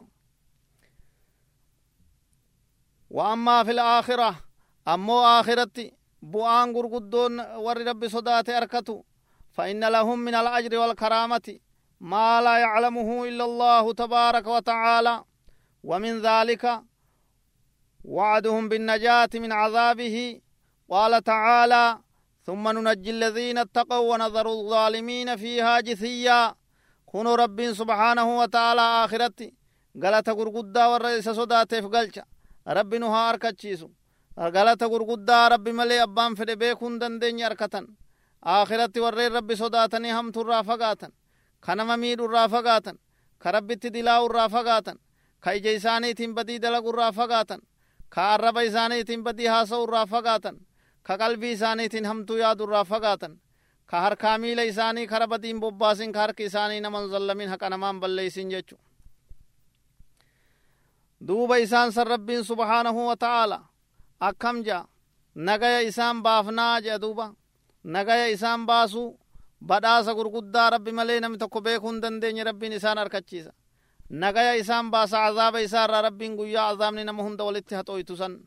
وأما 3.11 3.65
في 3.65 3.71
الآخرة 3.71 4.31
أمو 4.89 5.19
آخرتي 5.21 5.87
بؤان 6.23 6.77
قرقدون 6.77 7.41
ور 7.65 7.87
ربي 7.87 8.09
صداته 8.09 8.57
أركتو 8.57 9.03
فإن 9.57 9.85
لهم 9.85 10.19
من 10.19 10.35
الأجر 10.35 10.79
والكرامة 10.79 11.59
ما 12.01 12.41
لا 12.47 12.59
يعلمه 12.59 13.25
إلا 13.25 13.45
الله 13.45 13.93
تبارك 13.93 14.47
وتعالى. 14.47 15.25
ومن 15.85 16.23
ذلك 16.23 16.83
وعدهم 18.05 18.69
بالنجاة 18.69 19.29
من 19.35 19.53
عذابه 19.53 20.41
قال 20.91 21.25
تعالى 21.25 21.99
ثم 22.49 22.65
ننجي 22.77 23.11
الذين 23.11 23.59
اتقوا 23.59 24.05
ونذر 24.11 24.47
الظالمين 24.57 25.29
فيها 25.37 25.81
جثيا. 25.81 26.55
كونوا 27.11 27.37
رب 27.43 27.59
سبحانه 27.81 28.29
وتعالى 28.41 28.85
آخرتي. 29.05 29.49
غلطة 30.03 30.33
غرغدا 30.39 30.85
والرئيس 30.87 31.29
صداتف 31.29 31.85
غلچا. 31.95 32.25
رب 32.77 32.95
نها 32.95 33.31
أركتشيسو. 33.31 33.89
غلطة 34.55 34.87
غرغدا 34.87 35.49
رب 35.49 35.69
ملي 35.69 36.03
أبان 36.03 36.35
فده 36.35 36.55
بيكون 36.55 36.99
دندين 36.99 37.39
يركتن. 37.39 37.87
آخرتي 38.45 39.01
ورّي 39.01 39.27
رب 39.29 39.55
صداتني 39.55 40.11
هم 40.13 40.31
ترى 40.31 40.65
فقاتن 40.65 41.13
ka 41.61 41.75
nama 41.75 41.97
miidhurraa 41.97 42.49
fagaatan 42.49 42.99
ka 43.39 43.53
rabbitti 43.53 43.91
dilaa'urraa 43.91 44.49
fagaatan 44.49 44.99
ka 45.41 45.53
ija 45.53 45.71
isaaniitiin 45.71 46.35
badii 46.35 46.63
dalagurraa 46.63 47.13
fagaatan 47.13 47.61
ka 48.09 48.35
arraba 48.35 48.63
ka 51.09 51.15
qalbii 51.23 51.53
isaaniitiin 51.57 52.07
hamtuu 52.11 52.37
yaadurraa 52.43 52.85
fagaatan 52.93 53.35
ka 53.91 54.01
harkaa 54.05 54.37
miila 54.43 54.63
isaanii 54.71 55.07
kara 55.13 55.27
badiin 55.33 55.61
bobbaasin 55.61 56.13
ka 56.13 56.21
harki 56.25 56.45
isaanii 56.51 56.81
naman 56.87 57.09
zallamin 57.13 57.49
haqa 57.53 57.71
namaan 57.75 58.01
balleeysin 58.03 58.51
jechu 58.55 58.77
duuba 61.29 61.57
isaan 61.59 61.93
san 61.93 62.07
rabbiin 62.07 62.45
subhaanahu 62.45 63.07
wa 63.07 63.17
ta'aala 63.17 63.59
akkam 64.21 64.63
jea 64.65 64.85
nagaya 65.35 65.81
isaan 65.91 66.23
baafnaa 66.23 66.81
jea 66.81 66.99
duuba 67.01 67.27
nagaya 67.85 68.27
isaan 68.35 68.67
baasuu 68.67 69.19
badhaasa 69.71 70.15
gurguddaa 70.15 70.71
rabbi 70.71 70.93
malee 70.93 71.21
namni 71.21 71.39
tokko 71.39 71.61
beekuu 71.61 71.91
hin 71.93 72.03
dandeenye 72.03 72.45
rabbiin 72.45 72.73
isaan 72.73 72.99
harkachiisa 72.99 73.53
nagaya 74.11 74.55
isaan 74.63 74.91
baasa 74.91 75.25
azaaba 75.29 75.59
isaa 75.61 75.85
irraa 75.89 76.03
rabbiin 76.09 76.37
guyyaa 76.37 76.69
azaabni 76.73 77.05
nama 77.05 77.23
hunda 77.23 77.45
walitti 77.45 77.75
haxooytu 77.75 78.17
san 78.17 78.39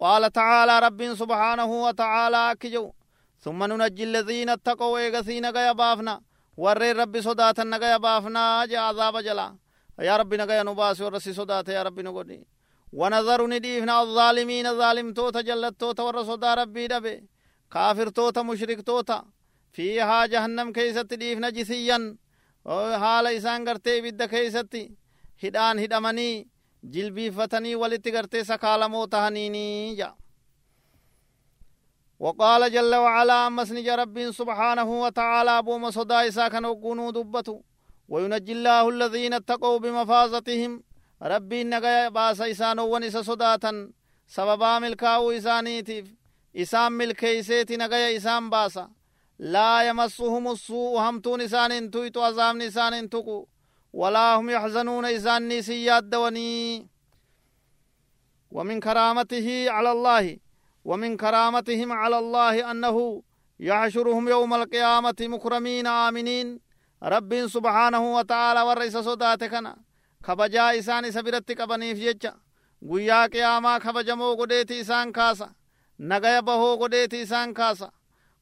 rabbiin 0.00 1.16
subhaanahu 1.16 1.82
wa 1.82 1.92
tacaalaa 1.94 2.48
akki 2.50 2.70
jedhu 2.70 2.94
ثم 3.44 3.64
ننجي 3.64 4.04
الذين 4.04 4.48
اتقوا 4.48 4.98
ايغسي 4.98 5.40
نغيا 5.40 5.72
بافنا. 5.72 6.20
ورين 6.56 6.96
ربي 7.00 7.22
صداتا 7.22 7.64
نغيا 7.64 7.96
بافنا 7.96 8.66
جا 8.66 8.78
عذاب 8.78 9.16
جلا. 9.22 9.56
يا 10.00 10.16
ربي 10.16 10.36
نغيا 10.36 10.62
نباس 10.62 11.00
ورسي 11.00 11.32
صداتا 11.32 11.72
يا 11.72 11.82
ربي 11.82 12.02
نغني 12.02 12.46
ونظر 12.92 13.46
نديفنا 13.46 14.02
الظالمين 14.02 14.66
ظالم 14.78 15.12
توتا 15.12 15.40
جلت 15.40 15.80
توتا 15.80 16.02
ورسودا 16.02 16.54
ربي 16.54 16.86
دبي. 16.86 17.24
كافر 17.70 18.08
توتا 18.08 18.42
مشرك 18.42 18.80
توتا. 18.82 19.24
fiihaa 19.72 20.28
jahannam 20.28 20.72
keeysatti 20.72 21.16
dhiifna 21.20 21.48
jisiyyan 21.56 22.04
haala 23.02 23.30
isaan 23.30 23.64
gartee 23.64 23.98
ibidda 23.98 24.28
keeysatti 24.28 24.82
hidhaan 25.42 25.78
hidhamanii 25.78 26.46
jilbiiffatanii 26.82 27.74
walitti 27.74 28.10
gartee 28.10 28.44
sakaalamoo 28.44 29.06
tahaniinii 29.06 29.96
ja 29.98 30.16
وقال 32.20 32.72
جل 32.72 32.94
وعلا 32.94 33.46
أمس 33.46 33.72
نجا 33.72 33.94
رب 33.94 34.30
سبحانه 34.30 35.00
وتعالى 35.00 35.62
بوم 35.62 35.90
صدا 35.90 36.28
إسا 36.28 36.48
كان 36.48 36.62
دبتو. 37.12 37.62
وينجي 38.08 38.52
الله 38.52 38.88
الذين 38.88 39.34
اتقوا 39.34 39.78
بمفازتهم. 39.78 40.82
ربي 41.22 41.64
نجا 41.64 42.08
باس 42.08 42.40
إسانو 42.40 42.94
ونسا 42.94 43.22
صداتا 43.22 43.92
سببا 44.26 44.78
ملكاو 44.78 45.30
إسانيتيف. 45.30 46.14
إسان 46.56 46.92
ملكيسيتي 46.92 47.76
نجا 47.76 48.16
إسان 48.16 48.50
باسا. 48.50 48.90
لا 49.38 49.82
يمسهم 49.82 50.48
السوء 50.48 50.98
همتون 50.98 51.40
إسان 51.40 51.90
تويت 51.90 52.16
عذاب 52.16 52.60
إسان 52.60 53.10
تقو 53.10 53.46
ولا 54.00 54.26
هم 54.38 54.46
يحزنون 54.56 55.04
إسان 55.16 55.48
نسيات 55.48 56.04
دواني 56.12 56.88
ومن 58.50 58.76
كرامته 58.80 59.48
على 59.70 59.90
الله 59.92 60.24
ومن 60.84 61.16
كرامتهم 61.16 61.92
على 61.92 62.18
الله 62.22 62.70
أنه 62.70 62.96
يحشرهم 63.68 64.24
يوم 64.34 64.54
القيامة 64.54 65.18
مكرمين 65.20 65.86
آمنين. 65.86 66.48
رب 67.02 67.32
سبحانه 67.46 68.14
وتعالى 68.16 68.60
ورئيس 68.68 68.96
صداتكنا 69.08 69.72
كبجا 70.24 70.78
إسان 70.78 71.10
سبرت 71.10 71.48
قبنيف 71.60 71.98
ججا 71.98 72.32
guyyaa 72.88 73.28
qiyaamaa 73.32 73.80
kabajamoo 73.80 74.36
godheeti 74.36 74.78
isaan 74.80 75.12
kaasa 75.12 75.46
nagaya 75.98 76.42
bahoo 76.42 76.76
godheeti 76.76 77.20
isaan 77.20 77.54
kaasa 77.54 77.88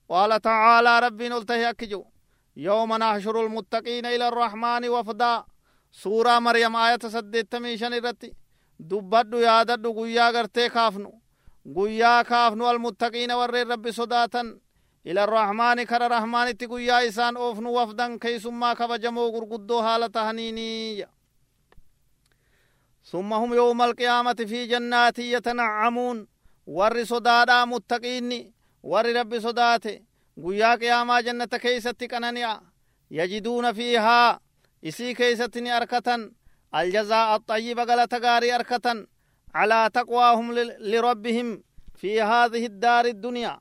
قال 0.08 0.40
تعالى 0.40 0.98
ربي 0.98 1.28
نلته 1.28 1.70
أكجو. 1.70 2.15
يوم 2.56 2.94
نحشر 2.96 3.46
المتقين 3.46 4.06
إلى 4.06 4.28
الرحمن 4.28 4.88
وفدا. 4.88 5.44
سورة 5.92 6.38
مريم 6.38 6.76
آية 6.76 6.98
سدت 6.98 7.52
تميشن 7.52 7.94
الرتي 7.94 8.34
دبدو 8.80 9.38
ياددو 9.38 9.92
قويا 9.92 10.30
غرتي 10.30 10.68
كافنو. 10.68 11.20
قويا 11.74 12.22
كافنو 12.22 12.70
المتقين 12.70 13.32
ورّي 13.32 13.62
ربي 13.62 13.92
صداتا 13.92 14.58
إلى 15.06 15.24
الرحمن 15.24 15.82
كر 15.82 16.10
رحمن 16.10 16.56
تقويا 16.56 17.08
إسان 17.08 17.36
أوفنو 17.36 17.82
وفدا 17.82 18.18
كيسما 18.18 18.74
كبجمو 18.74 19.26
غرقدو 19.26 19.82
حالة 19.82 20.30
هنيني. 20.30 21.06
ثم 23.04 23.32
هم 23.32 23.54
يوم 23.54 23.82
القيامة 23.82 24.34
في 24.34 24.66
جنات 24.66 25.18
يتنعمون. 25.18 26.28
ور 26.66 27.04
صدادا 27.04 27.64
متقيني. 27.64 28.52
ور 28.82 29.16
رب 29.16 29.38
صداته 30.36 30.48
قيا 30.48 30.74
قياما 30.74 31.20
جنة 31.20 31.44
كيست 31.44 32.04
كننيا 32.04 32.60
يجدون 33.10 33.72
فيها 33.72 34.40
إسي 34.84 35.14
كيستني 35.14 35.76
أركة 35.76 36.30
الجزاء 36.74 37.36
الطيب 37.36 37.78
قال 37.78 38.08
تقاري 38.08 38.54
أركة 38.54 39.06
على 39.54 39.90
تقواهم 39.94 40.52
لربهم 40.78 41.62
في 41.94 42.22
هذه 42.22 42.66
الدار 42.66 43.04
الدنيا 43.04 43.60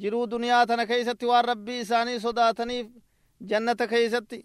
jiruu 0.00 0.26
duniyaa 0.30 0.66
tana 0.66 0.86
keeysatti 0.86 1.26
waan 1.26 1.44
rabbii 1.44 1.80
isaanii 1.80 2.20
sodaataniif 2.20 2.86
jannata 3.50 3.86
keeysatti 3.88 4.38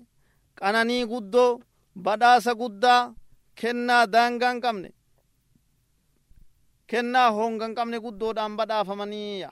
qananii 0.59 1.05
guddoo 1.05 1.59
badhaasa 2.05 2.55
guddaa 2.55 3.13
kennaa 3.61 4.05
daangaan 4.13 4.61
qabne 4.61 4.89
kennaa 6.87 7.31
hongan 7.31 7.75
qabne 7.75 7.99
guddoodhaan 7.99 8.57
badhaafamaniya 8.57 9.51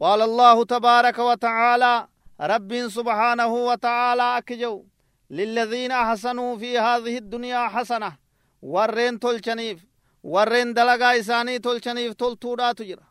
قال 0.00 0.22
الله 0.22 0.64
تبارك 0.64 1.18
وتعالى 1.18 2.08
رب 2.40 2.88
سبحانه 2.88 3.52
وتعالى 3.68 4.38
أكجو 4.38 4.84
للذين 5.30 5.92
أحسنوا 5.92 6.56
في 6.58 6.78
هذه 6.78 7.18
الدنيا 7.18 7.68
حسنة 7.68 8.16
ورين 8.62 9.20
تلشنيف 9.20 9.78
ورين 10.22 10.74
دلقا 10.74 11.18
إساني 11.20 11.58
تلشنيف 11.58 12.12
تلتودا 12.14 12.72
تجرى 12.72 13.04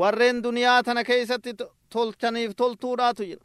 warreen 0.00 0.42
duniyaa 0.44 0.82
tana 0.82 1.04
keeysatti 1.04 1.52
tolchaniif 1.92 2.52
toltuudhaatu 2.56 3.24
jira 3.30 3.44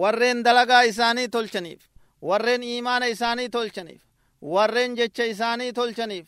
warreen 0.00 0.44
dalagaa 0.44 0.82
isaanii 0.82 1.28
tolchaniif 1.28 1.80
warreen 2.28 2.62
iimaana 2.62 3.06
isaanii 3.06 3.48
tolchaniif 3.48 4.02
warreen 4.54 4.94
jecha 4.96 5.24
isaanii 5.24 5.72
tolchaniif 5.72 6.26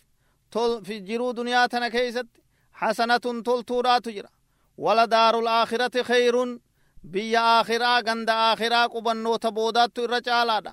jiruu 1.08 1.36
duniyaa 1.36 1.68
tana 1.68 1.90
keeysatti 1.90 2.42
hasanatun 2.70 3.42
toltuudhaatu 3.42 4.10
jira 4.16 4.30
daarul 5.10 5.46
aakhirati 5.48 6.02
khayrun 6.04 6.60
biyya 7.12 7.40
aakhiraa 7.58 8.02
ganda 8.02 8.34
aakhiraa 8.50 8.88
qubannoota 8.88 9.52
boodaattu 9.52 10.00
irra 10.04 10.20
caalaadha 10.26 10.72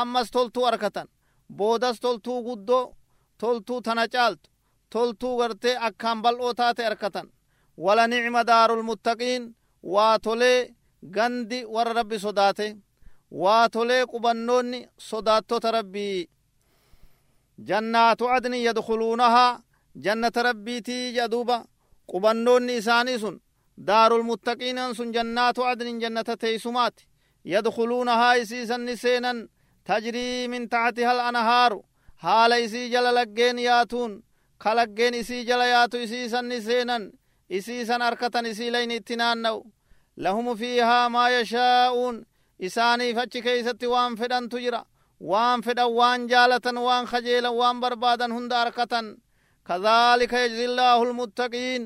ammas 0.00 0.30
toltuu 0.30 0.64
arkatan 0.66 1.08
boodas 1.56 2.00
toltuu 2.00 2.42
guddoo 2.42 2.94
toltuu 3.40 3.80
tana 3.82 4.08
caaltu 4.08 4.50
toltuu 4.92 5.36
gartee 5.38 5.76
akkaan 5.80 6.22
bal'oo 6.22 6.54
taate 6.54 6.86
arkatan 6.86 7.28
wala 7.84 8.06
nicma 8.06 8.44
daarul 8.46 8.82
muttaqiin 8.82 9.54
waa 9.82 10.18
tolee 10.18 10.74
gandi 11.14 11.64
warra 11.74 11.92
rabbi 11.92 12.18
sodaate 12.18 12.76
waa 13.42 13.68
tolee 13.68 14.06
qubannoonni 14.06 14.88
sodaattota 14.98 15.70
rabbii 15.70 16.28
jannaatu 17.68 18.28
adnin 18.28 18.62
yadkuluunahaa 18.64 19.60
jannata 20.04 20.42
rabbiitii 20.42 21.12
jaduuba 21.16 21.64
qubannoonni 22.10 22.76
isaanii 22.80 23.18
sun 23.18 23.36
daarul 23.86 24.22
muttaqiinan 24.30 24.94
sun 24.94 25.12
jannaatu 25.14 25.64
adnin 25.70 26.00
jannata 26.00 26.36
teeysumaati 26.36 27.06
yadkuluunahaa 27.44 28.34
isiisanni 28.42 28.96
seenan 28.96 29.48
tajrii 29.84 30.48
min 30.48 30.68
taxtiha 30.68 31.10
al 31.10 31.20
anhaaru 31.28 31.78
haala 32.24 32.56
isii 32.66 32.90
jala 32.90 33.12
laggeen 33.14 33.58
yaatuun 33.58 34.12
kalaggeen 34.64 35.14
isii 35.14 35.44
jala 35.44 35.66
yaatu 35.66 35.96
isiisanni 36.06 36.60
seenan 36.62 37.12
isiisan 37.50 38.02
arkatan 38.02 38.46
isiilayn 38.46 38.90
itti 38.90 39.16
naanna'u 39.16 39.60
lahum 40.16 40.56
fiihaa 40.60 41.08
maa 41.08 41.28
yashaa'uun 41.36 42.16
isaaniif 42.68 43.18
achi 43.18 43.42
keeysatti 43.42 43.86
waan 43.94 44.16
fedhantu 44.20 44.58
jira 44.64 44.82
waan 45.30 45.62
fedhan 45.62 45.92
waan 45.98 46.28
jaalatan 46.28 46.78
waan 46.86 47.06
kajeelan 47.06 47.54
waan 47.60 47.80
barbaadan 47.80 48.32
hunda 48.32 48.60
arkatan 48.64 49.06
kadhaalika 49.68 50.38
yajzi 50.38 50.64
illaahu 50.64 51.04
lmuttaqiin 51.10 51.82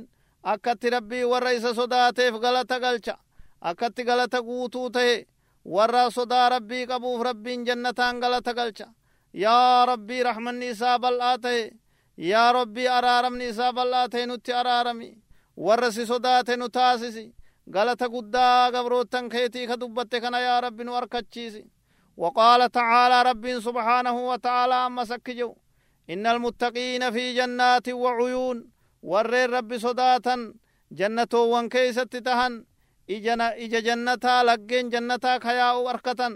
akkatti 0.52 0.90
rabbii 0.90 1.24
warra 1.32 1.52
isa 1.52 1.74
sodaateef 1.74 2.34
galata 2.44 2.78
galcha 2.80 3.14
akkatti 3.70 4.02
galata 4.04 4.40
guutuu 4.42 4.90
tahe 4.90 5.26
warra 5.64 6.10
sodaa 6.10 6.48
rabbii 6.54 6.86
qabuuf 6.86 7.22
rabbiin 7.28 7.64
jannataan 7.66 8.20
galata 8.20 8.52
galcha 8.54 8.86
yaa 9.44 9.86
rabbii 9.86 10.22
raxmanni 10.22 10.68
isaa 10.74 10.98
bal'aa 10.98 11.38
tahe 11.44 11.62
yaa 12.30 12.52
rabbii 12.52 12.88
araaramni 12.96 13.46
isaa 13.52 13.72
bal'aa 13.72 14.08
ta'e 14.08 14.26
nutti 14.26 14.52
araarami 14.52 15.10
warra 15.56 15.90
si 15.92 16.06
sodaate 16.06 16.56
nu 16.56 16.68
taasisi 16.68 17.24
galata 17.70 18.08
guddaa 18.08 18.70
gabroottan 18.74 19.28
keetii 19.32 19.66
ka 19.66 19.76
dubbatte 19.80 20.20
kana 20.20 20.40
yaa 20.40 20.60
rabbi 20.60 20.84
nu 20.84 20.94
arkachiisi 20.96 21.64
وقال 22.16 22.70
تعالى 22.70 23.22
رب 23.30 23.44
سبحانه 23.66 24.16
وتعالى 24.30 24.74
أما 24.86 25.04
سكجو 25.04 25.50
إن 26.10 26.26
المتقين 26.26 27.10
في 27.10 27.34
جنات 27.34 27.88
وعيون 27.88 28.56
جنة 30.92 31.32
وان 31.34 31.68
كيست 31.68 32.16
تهن 32.16 32.64
إجنا 33.10 33.56
إج 33.62 33.74
جنتا 33.86 34.42
لقين 34.42 34.88
جنتا 34.88 35.38
خياء 35.38 35.90
أركتا 35.90 36.28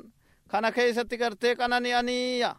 كان 0.51 0.69
كيست 0.69 1.15
كرتيك 1.15 1.61
أنني 1.61 1.99
أنية 2.01 2.57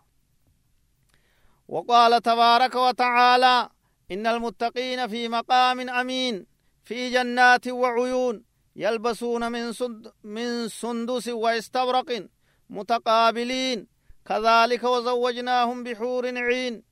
وقال 1.67 2.21
تبارك 2.21 2.75
وتعالى 2.75 3.69
إن 4.11 4.27
المتقين 4.27 5.07
في 5.07 5.27
مقام 5.29 5.89
أمين 5.89 6.45
في 6.83 7.09
جنات 7.09 7.67
وعيون 7.67 8.43
يلبسون 8.75 9.51
من 9.51 9.73
سند 9.73 10.11
من 10.23 10.67
سندس 10.67 11.27
واستبرق 11.27 12.27
متقابلين 12.69 13.87
كذلك 14.25 14.83
وزوجناهم 14.83 15.83
بحور 15.83 16.37
عين 16.37 16.88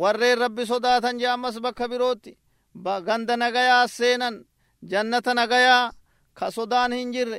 warreen 0.00 0.38
rabbi 0.38 0.64
sodaatan 0.70 1.18
jaammas 1.22 1.56
bakka 1.64 1.88
birootti 1.90 2.32
ganda 3.06 3.34
nagayaa 3.36 3.86
seenan 3.96 4.36
jannata 4.90 5.32
nagayaa 5.34 5.92
ka 6.38 6.50
sodaan 6.56 6.92
hin 6.92 7.12
jirre 7.14 7.38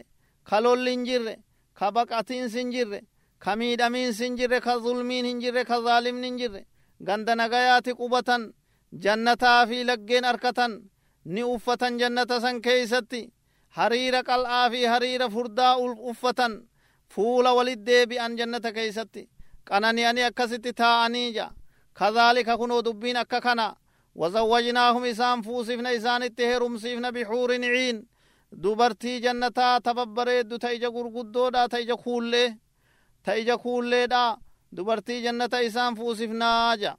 ka 0.50 0.58
lolli 0.64 0.92
hin 0.92 1.04
jirre 1.08 1.34
ka 1.78 1.92
baqatiinsi 1.96 2.58
hin 2.60 2.72
jirre 2.76 3.00
ka 3.44 3.56
miidhamiinsi 3.60 4.24
hin 4.26 4.38
jirre 4.38 4.60
ka 4.66 4.74
zulmiin 4.84 5.26
hin 5.26 5.40
jirre 5.42 5.64
ka 5.70 5.82
zaalimni 5.86 6.28
hin 6.28 6.38
jirre 6.42 6.62
ganda 7.08 7.36
nagayaati 7.36 7.94
qubatan 8.00 8.44
jannataa 9.04 9.68
fi 9.68 9.84
laggeen 9.90 10.26
arkatan 10.32 10.74
ni 11.34 11.44
uffatan 11.44 12.00
jannata 12.00 12.42
san 12.42 12.62
keeysatti 12.62 13.22
hariira 13.78 14.24
qal'aa 14.30 14.70
fi 14.72 14.82
hariira 14.92 15.30
furdaa 15.30 15.74
uffatan 16.12 16.54
fuula 17.14 17.54
walit 17.58 17.82
deebi'an 17.88 18.38
jannata 18.38 18.72
keeysatti 18.78 19.30
qanani'anii 19.70 20.24
akkasitti 20.30 20.74
taa'anii 20.74 21.30
ja 21.36 21.48
kadhaalika 22.00 22.58
kunoo 22.58 22.82
dubbiin 22.82 23.18
akka 23.18 23.42
kana 23.42 23.76
وزوجناهم 24.22 25.04
إسان 25.06 25.42
فوسفنا 25.42 25.96
إسان 25.96 26.24
اتهرم 26.24 26.78
سيفنا 26.78 27.10
بحور 27.10 27.52
عين 27.52 28.06
dubartii 28.64 29.20
jannataa 29.22 29.80
tababbareeddu 29.82 30.58
ta 30.60 30.72
ija 30.74 30.90
gurguddoodha 30.90 31.70
ta 31.70 31.78
ija 31.80 31.96
kuullee 31.98 32.58
ta 33.24 33.36
ija 33.38 33.58
kuulleedha 33.58 34.38
dubartii 34.76 35.22
jannata 35.22 35.60
isaan 35.62 35.96
fuusifnaaja 35.96 36.98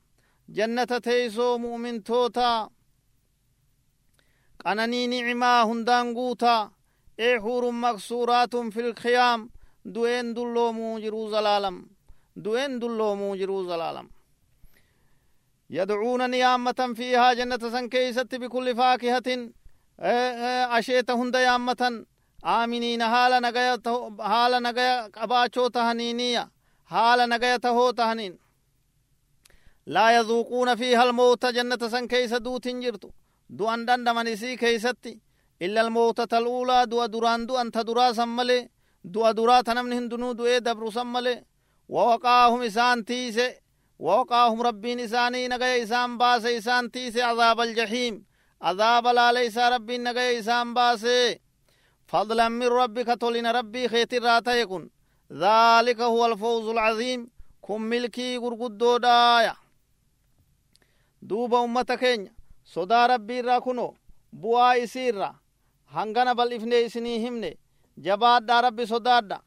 jannata 0.57 1.01
teeysoo 1.01 1.59
mu'mintoota 1.59 2.71
qananii 4.65 5.07
nicimaa 5.09 5.65
hundaan 5.67 6.13
guutaa 6.15 6.71
eexuurun 7.19 7.75
maksuuraatun 7.75 8.71
fi 8.71 8.83
lkiyaam 8.91 9.49
du'een 9.95 10.35
dulloomuu 10.37 10.99
jiruu 11.03 11.31
zalaalam 11.31 11.77
du'een 12.45 12.81
dulloomuu 12.81 13.35
jiruu 13.37 13.65
zalaalam 13.69 14.07
يدعون 15.71 16.31
نيامة 16.31 16.95
فيها 16.97 17.33
جنة 17.33 17.59
سن 17.59 17.89
كيست 17.89 18.35
بكل 18.35 18.77
فاكهة. 18.77 19.51
أشيت 20.79 21.11
هند 21.11 21.35
يامة 21.35 22.05
آمنين 22.45 23.05
حال 23.05 23.43
نغاية 23.43 23.83
حال 24.21 24.63
نغاية 24.63 25.07
قباچو 25.07 25.69
تهنينية 25.69 26.51
حال 26.87 27.29
نغاية 27.29 27.61
هو 27.67 27.91
تهنين. 27.91 28.39
لا 29.87 30.17
يذوقون 30.17 30.75
فيها 30.77 31.05
الموت 31.05 31.47
جنة 31.47 31.89
سن 31.89 32.07
كيس 32.07 32.35
دوت 32.35 32.69
جرتو 32.69 33.11
دو 33.51 33.71
أندن 33.71 34.05
دمنسي 34.05 34.57
كيستي 34.57 35.21
إلا 35.63 35.81
الموتة 35.81 36.39
الأولى 36.39 36.87
دو 36.87 37.07
دران 37.07 37.47
دو 37.47 37.57
أنت 37.57 37.79
درا 37.79 38.13
سمالي 38.13 38.71
دو 39.05 39.31
درا 39.31 39.61
تنمن 39.61 39.93
هندنو 39.93 40.33
دو 40.33 40.59
دبر 40.59 40.91
سمالي 40.91 41.45
ووقاهم 41.89 42.63
إسان 42.63 43.05
تيسي. 43.05 43.68
ووقاهم 43.99 44.63
ربين 44.63 45.01
إساني 45.01 45.49
نغاية 45.49 45.83
إسان 45.83 46.19
باس 46.19 46.45
إسان 46.45 46.91
تيسي 46.91 47.23
عذاب 47.23 47.61
الجحيم. 47.61 48.25
عذاب 48.63 49.07
لا 49.07 49.33
ليس 49.33 49.59
ربي 49.59 49.99
نغاية 49.99 50.41
إسان 50.41 50.75
باسي. 50.75 51.41
فضلا 52.07 52.49
من 52.49 52.67
ربك 52.67 53.21
تولين 53.21 53.47
ربي 53.47 53.89
خيتي 53.89 54.19
راتا 54.19 54.55
يكون. 54.55 54.91
ذلك 55.33 56.01
هو 56.01 56.27
الفوز 56.27 56.69
العظيم. 56.69 57.31
كن 57.61 57.81
ملكي 57.81 58.37
غرغدو 58.37 58.97
دايا. 58.97 59.57
دوبا 61.23 61.65
أمتا 61.65 61.95
كينيا. 61.95 62.33
صدا 62.65 63.07
ربي 63.07 63.41
را 63.41 63.59
كنو 63.59 63.95
بوا 64.33 64.85
إسيرا. 64.85 65.35
hangana 65.95 66.35
bal'ifne 66.35 66.81
isinii 66.85 67.19
himne 67.19 67.51
jabaadhaa 68.05 68.61
rabbi 68.61 68.87
sodaadha 68.87 69.39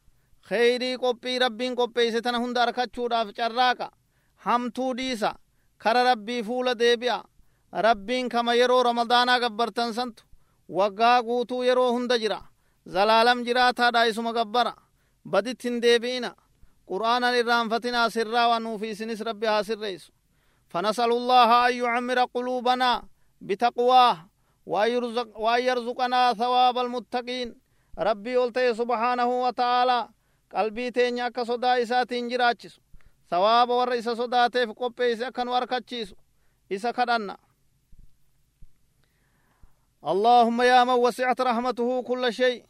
kheyrii 0.48 0.96
qophii 1.02 1.38
rabbiin 1.38 1.76
qopheeyse 1.76 2.20
tana 2.22 2.38
hunda 2.38 2.62
arkachuudhaaf 2.62 3.28
carraaqa 3.36 3.86
hamtuu 4.44 4.94
dhiisa 4.98 5.30
kara 5.82 6.02
rabbii 6.10 6.42
fuula 6.42 6.74
deebi'a 6.82 7.18
rabbiin 7.86 8.28
kama 8.28 8.54
yeroo 8.60 8.82
ramadaanaa 8.82 9.38
gabbartan 9.44 9.92
santu 9.98 10.24
waggaa 10.68 11.22
guutuu 11.22 11.62
yeroo 11.68 11.90
hunda 11.92 12.18
jira 12.18 12.40
zalaalam 12.94 13.44
jiraataadha 13.46 14.06
isuma 14.10 14.32
gabbara 14.38 14.72
badit 15.32 15.62
hin 15.64 15.76
deebi'ina 15.82 16.30
qur'aanan 16.90 17.34
irraanfatinaa 17.40 18.08
sirraa 18.16 18.48
waan 18.52 18.62
nuufi 18.62 18.90
isinis 18.94 19.20
rabbi 19.30 19.46
haa 19.46 19.62
sirreessu 19.70 20.12
فنسأل 20.72 21.10
الله 21.18 21.50
أن 21.68 21.72
يعمر 21.84 22.18
قلوبنا 22.34 22.90
بتقواه 23.40 24.16
وأن 24.66 25.62
يرزقنا 25.68 26.22
ثواب 26.40 26.76
المتقين 26.78 27.48
ربي 27.98 28.36
قلت 28.36 28.58
سبحانه 28.80 29.28
وتعالى 29.44 29.98
قلبي 30.56 30.86
تينيا 30.96 31.28
كصدا 31.36 31.82
إساتين 31.82 32.28
جراچس 32.28 32.74
ثواب 33.32 33.70
ور 33.70 33.98
إسا 33.98 34.14
صداتيف 34.14 34.70
قبي 34.70 35.12
إسا 35.12 35.30
كان 35.30 35.48
وركچيس 35.48 36.14
إسا 36.72 36.90
كدنا 36.90 37.36
اللهم 40.04 40.62
يا 40.62 40.84
من 40.84 40.92
وسعت 40.92 41.40
رحمته 41.40 42.02
كل 42.02 42.32
شيء 42.32 42.64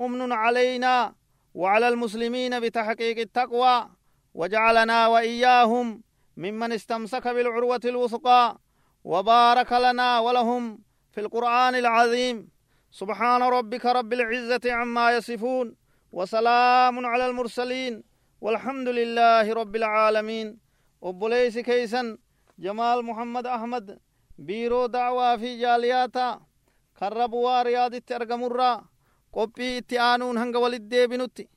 أمن 0.00 0.32
علينا 0.32 1.14
وعلى 1.54 1.88
المسلمين 1.88 2.60
بتحقيق 2.60 3.18
التقوى 3.18 3.88
وجعلنا 4.34 5.06
وإياهم 5.06 6.02
ممن 6.36 6.72
استمسك 6.72 7.28
بالعروة 7.28 7.80
الوثقى 7.84 8.58
وبارك 9.04 9.72
لنا 9.72 10.18
ولهم 10.20 10.78
في 11.12 11.20
القرآن 11.20 11.74
العظيم 11.74 12.48
سبحان 12.90 13.42
ربك 13.42 13.86
رب 13.86 14.12
العزة 14.12 14.72
عما 14.72 15.16
يصفون 15.16 15.76
وسلام 16.12 17.06
على 17.06 17.26
المرسلين 17.26 18.08
والحمد 18.40 18.88
لله 18.88 19.46
رب 19.60 19.76
العالمين. 19.76 20.48
وبليس 21.00 21.58
كيسن 21.58 22.18
جمال 22.58 23.04
محمد 23.04 23.46
أحمد 23.46 23.98
بيرو 24.38 24.86
دعوة 24.86 25.36
في 25.36 25.58
جالياتا 25.58 26.40
خرب 26.94 27.34
رياض 27.34 27.94
الترقمرة 27.94 28.84
قبي 29.32 29.80
تيانون 29.80 30.38
هنگ 30.38 30.56
والد 30.56 30.94
بنوتي 30.94 31.48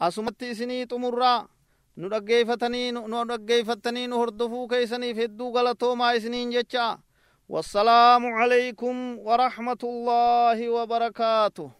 أسمتي 0.00 0.54
سني 0.54 0.86
تمرة 0.86 1.48
نرقي 1.96 2.44
فتنين 2.44 2.94
نرقي 2.94 3.64
فتنين 3.64 4.12
هردفو 4.12 4.66
كيسني 4.66 5.14
في 5.14 5.24
الدوغة 5.24 5.62
لطوما 5.62 6.18
سنين 6.18 6.50
جتشا. 6.50 6.98
والسلام 7.48 8.26
عليكم 8.26 9.18
ورحمة 9.18 9.82
الله 9.84 10.68
وبركاته. 10.68 11.79